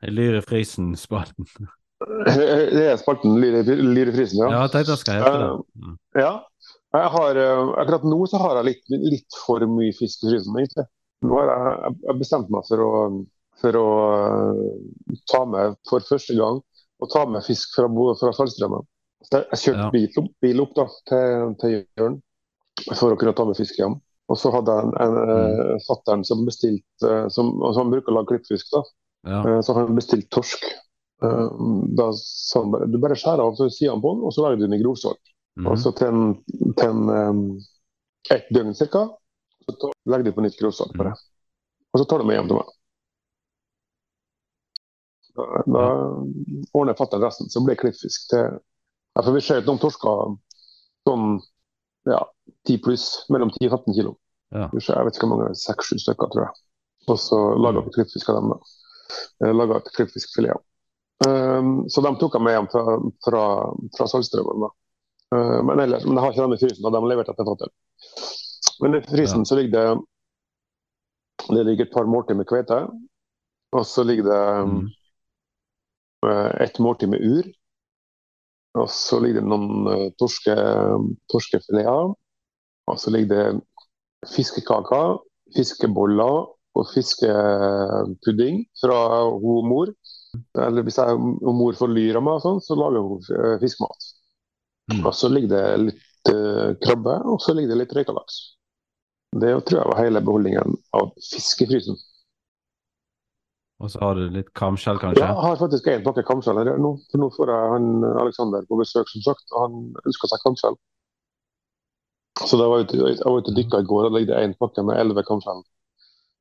[0.04, 1.48] I Lyr i frysen-spalten.
[2.28, 4.50] Det er spalten Lyr i frysen, ja.
[4.52, 5.50] Ja, jeg tenkte jeg skal hete det.
[5.82, 5.96] Mm.
[6.20, 6.34] Ja.
[6.98, 10.60] Jeg har, eh, akkurat nå så har jeg litt, litt for mye fisk i frysen.
[10.60, 10.88] egentlig.
[11.28, 12.92] Nå har jeg, jeg bestemt meg for å,
[13.62, 13.88] for å
[14.20, 16.60] eh, ta med for første gang
[17.04, 17.88] å ta med fisk fra,
[18.20, 18.34] fra.
[18.36, 18.48] Så
[19.32, 19.90] Jeg, jeg kjørte Ja.
[19.94, 22.20] bil, opp- bil opp da, til, til Jørn
[22.94, 23.96] for å kunne ta med fisk hjem.
[24.28, 26.18] Og så hadde jeg en, en Mm.
[26.20, 28.68] eh, som bestilte eh, som, altså Han bruker å lage klippfisk.
[28.74, 28.82] da.
[29.28, 29.40] Ja.
[29.58, 30.64] Eh, Så han bestilt torsk.
[31.20, 34.58] Da sa han bare du bare skjærer av så han på den, og så lager
[34.60, 35.18] du den i grovsalt.
[35.58, 35.68] Mm.
[35.72, 37.60] Og så til, en, til en, um,
[38.30, 39.08] ett døgn ca.
[39.66, 41.16] Så tar- legger du på nytt grovsalt på det.
[41.94, 42.70] Og så tar du med hjem til meg.
[45.38, 45.84] Da, da
[46.74, 50.36] ordner fatter'n resten, så blir det klippfisk til ja, For vi skjøt noen torsker
[51.08, 51.40] sånn
[52.08, 52.22] ja,
[52.68, 54.16] 10 pluss, mellom 10 og 15 kilo.
[54.56, 54.70] Ja.
[54.72, 56.64] Jeg vet ikke hvor mange, seks-sju stykker, tror jeg.
[57.12, 58.56] Og så laga vi klippfisk av dem.
[59.56, 60.64] Laga et klippfiskfilet.
[61.28, 62.84] Um, så de tok jeg med hjem fra,
[63.26, 63.44] fra,
[63.98, 64.68] fra Saltstraumen.
[65.34, 67.48] Uh, men ellers, men jeg har ikke dem i frysen, da de har levert etter
[67.48, 67.74] fatter'n.
[68.84, 69.88] Men i frysen så ligger det
[71.48, 72.78] det ligger et par måltid med kveite.
[73.76, 74.88] Og så ligger det um, Mhm.
[76.28, 77.48] eh, et måltid med ur.
[78.78, 80.56] Og så ligger det noen eh, torske,
[81.32, 82.14] torskefileter.
[82.88, 85.18] Og så ligger det fiskekaker,
[85.56, 86.48] fiskeboller
[86.78, 89.00] og fiskepudding fra
[89.34, 89.94] hun mor.
[90.62, 94.12] Eller hvis jeg, om mor får lyr av meg, sånn, så lager hun eh, fiskemat.
[94.94, 95.02] Mm.
[95.04, 98.38] Og så ligger det litt uh, krabbe, og så ligger det litt røykalaks.
[99.36, 101.98] Det tror jeg var hele beholdningen av fisk i frysen.
[103.78, 105.22] Og så har du litt kamskjell, kanskje?
[105.22, 106.96] Ja, jeg har faktisk en pakke kamskjell her nå.
[107.12, 107.90] For nå får jeg han
[108.24, 109.46] Alexander på besøk, som sagt.
[109.54, 110.78] Og han ønsker seg kamskjell.
[112.42, 114.48] Så da var jeg ute, jeg var ute og dykka i går, og legde ligger
[114.48, 115.62] en pakke med elleve kamskjell.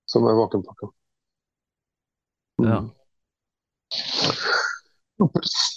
[0.09, 0.89] Som er vakuumpakka.
[2.63, 2.69] Mm.
[2.71, 2.81] Ja.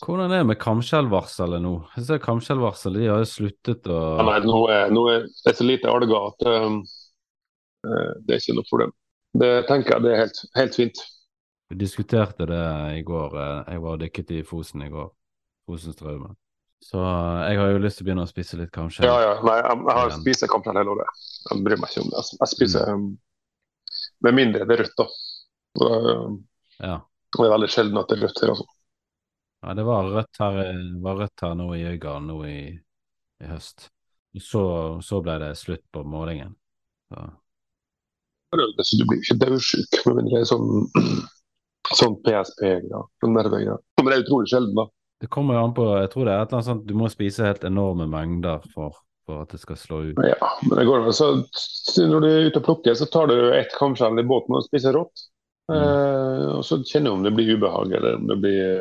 [0.05, 1.76] Hvordan er det med kamskjellvarselet nå?
[1.97, 5.55] Jeg ser kamskjellvarselet, de har jo sluttet å Ja, nei, nå er, nå er det
[5.60, 6.82] så lite alger at um,
[7.84, 8.91] det er ikke noe problem.
[9.39, 11.07] Det tenker jeg det er helt, helt fint.
[11.70, 12.64] Vi diskuterte det
[13.00, 13.36] i går.
[13.40, 15.10] eh, Jeg var og dykket i Fosen i går.
[15.70, 16.36] Fosenstraumen.
[16.82, 19.06] Så eh, jeg har jo lyst til å begynne å spise litt kamskjell.
[19.06, 19.34] Ja, ja.
[19.46, 21.24] Nei, jeg, jeg har spiser kamskjell hele året.
[21.50, 22.24] Jeg bryr meg ikke om det.
[22.24, 23.08] Jeg- Jeg spiser mm.
[24.26, 25.08] med mindre det er rødt, da.
[25.86, 26.38] Og, um,
[26.80, 26.98] Ja.
[27.38, 28.66] Det er veldig sjelden at det er rødt her, altså.
[29.62, 30.60] Ja, det var rødt her,
[31.04, 32.60] var rødt her nå i Øygarden nå i,
[33.44, 33.90] i høst.
[34.34, 34.62] Og så,
[35.04, 36.56] så ble det slutt på målingen.
[37.12, 40.88] Så du blir ikke daudsjuk med mindre det er sånn,
[41.96, 43.06] sånn PSP-greier.
[43.24, 43.82] Sånn nervegreier.
[44.00, 44.88] Det er utrolig sjelden, da.
[45.24, 47.10] det kommer jo an på Jeg tror det er et eller annet sånt du må
[47.12, 48.96] spise helt enorme mengder for,
[49.28, 50.22] for at det skal slå ut.
[50.28, 51.18] Ja, men det går an.
[51.18, 51.32] Så
[52.06, 54.96] når du er ute og plukker, så tar du ett kamskjell i båten og spiser
[54.98, 55.28] rått.
[55.70, 58.80] Eh, og så kjenner du om det blir ubehag eller om det blir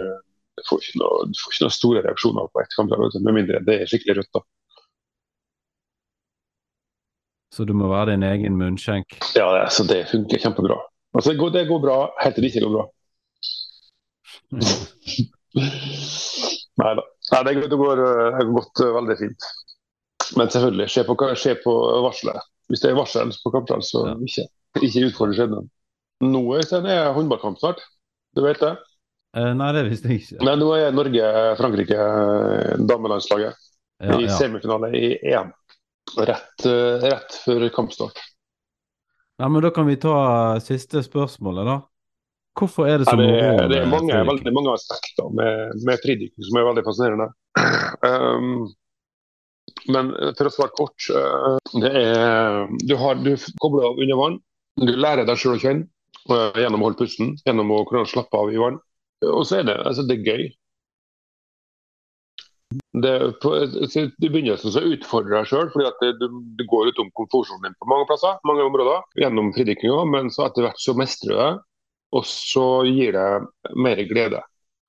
[0.56, 3.60] Du får ikke noe, du får ikke noe store reaksjoner på ett kamskjell, med mindre
[3.66, 4.30] det er skikkelig rødt.
[4.34, 4.40] da.
[7.54, 9.18] Så du må være din egen munnskjenk.
[9.34, 10.76] Ja, det, så det funker kjempebra.
[11.16, 12.86] Altså, det, går, det går bra helt til det ikke går bra.
[16.78, 17.04] Nei da.
[17.44, 19.48] Det, går, eh, det har gått eh, veldig fint.
[20.36, 22.46] Men selvfølgelig, se på, se på varselet.
[22.68, 24.14] Hvis det er varsel på kampene, så Ja.
[24.28, 24.44] ikke,
[24.84, 25.70] ikke utfordre skjebnen.
[26.24, 27.80] Nå er det håndballkamp snart.
[28.36, 28.74] Du vet det?
[29.36, 30.42] Eh, nei, det visste jeg ikke.
[30.44, 33.56] Nei, nå er Norge-Frankrike eh, damelandslaget
[33.98, 34.36] Ja, i ja.
[34.36, 35.50] semifinale i EM.
[36.18, 36.64] Rett,
[37.04, 38.20] rett før kampstart.
[39.38, 40.14] Nei, men da kan vi ta
[40.64, 41.76] siste spørsmålet, da.
[42.58, 45.76] Hvorfor er det Ja, så det, moro er- det er mange, veldig mange aspekter med,
[45.86, 47.28] med fridykking som er veldig fascinerende.
[48.02, 48.66] Um,
[49.94, 54.40] men for å svare kort uh, det er, du, har, du kobler av under vann.
[54.82, 55.86] Du lærer deg selv å kjenne
[56.32, 58.80] uh, gjennom å holde pusten, gjennom å kunne slappe av i vann.
[59.22, 60.48] Og så er det, altså, det er gøy.
[63.02, 63.12] Det,
[64.24, 66.26] I begynnelsen så utfordrer deg sjøl, at du,
[66.58, 70.66] du går utom komfortsonen din på mange plasser, mange områder, gjennom fridykkinga, men så etter
[70.66, 71.52] hvert så mestrer du det.
[72.18, 73.28] Og så gir det
[73.76, 74.40] mer glede.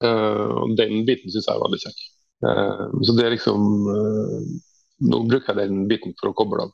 [0.03, 2.03] Uh, og Den biten syns jeg er veldig kjekk.
[2.45, 4.43] Uh, så det er liksom uh,
[5.09, 6.71] Nå bruker jeg den biten for å koble av.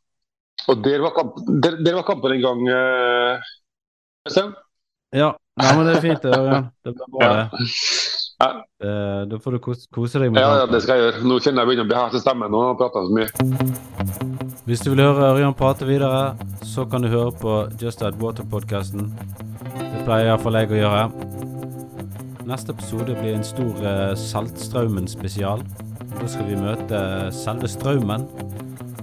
[0.69, 2.61] Og der var, kamp, der, der var kampen en gang.
[4.25, 4.55] Øystein?
[5.13, 5.27] Ja,
[5.61, 6.61] nei, men det er fint, det.
[6.81, 7.67] Det blir bra, det.
[8.41, 8.49] Ja.
[8.83, 11.23] Eh, Da får du kose, kose deg med ja, ja, det skal jeg gjøre.
[11.29, 13.29] Nå kjenner jeg begynner å bli her til stemmen og prata så mye.
[14.65, 19.11] Hvis du vil høre Ørjan prate videre, så kan du høre på Just Add Water-podkasten.
[19.77, 21.05] Det pleier iallfall jeg å gjøre.
[22.49, 25.63] Neste episode blir en stor uh, Saltstraumen-spesial.
[26.15, 26.99] Da skal vi møte
[27.33, 28.27] selve Straumen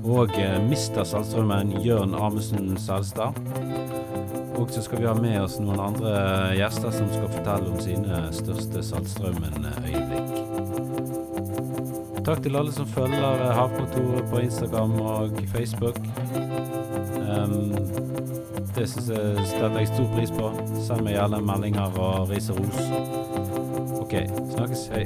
[0.03, 0.35] og
[0.67, 3.39] Mister Saltstraumen, Jørn Amundsen Selstad.
[4.57, 6.13] Og så skal vi ha med oss noen andre
[6.57, 10.29] gjester som skal fortelle om sine største Saltstraumen-øyeblikk.
[12.23, 15.97] Takk til alle som følger Havkontoret på Instagram og Facebook.
[17.33, 17.75] Um,
[18.77, 20.53] det syns jeg setter jeg stor pris på.
[20.87, 22.81] Send meg gjerne meldinger og ris og ros.
[24.01, 24.15] OK,
[24.55, 24.83] snakkes.
[24.95, 25.05] Hei.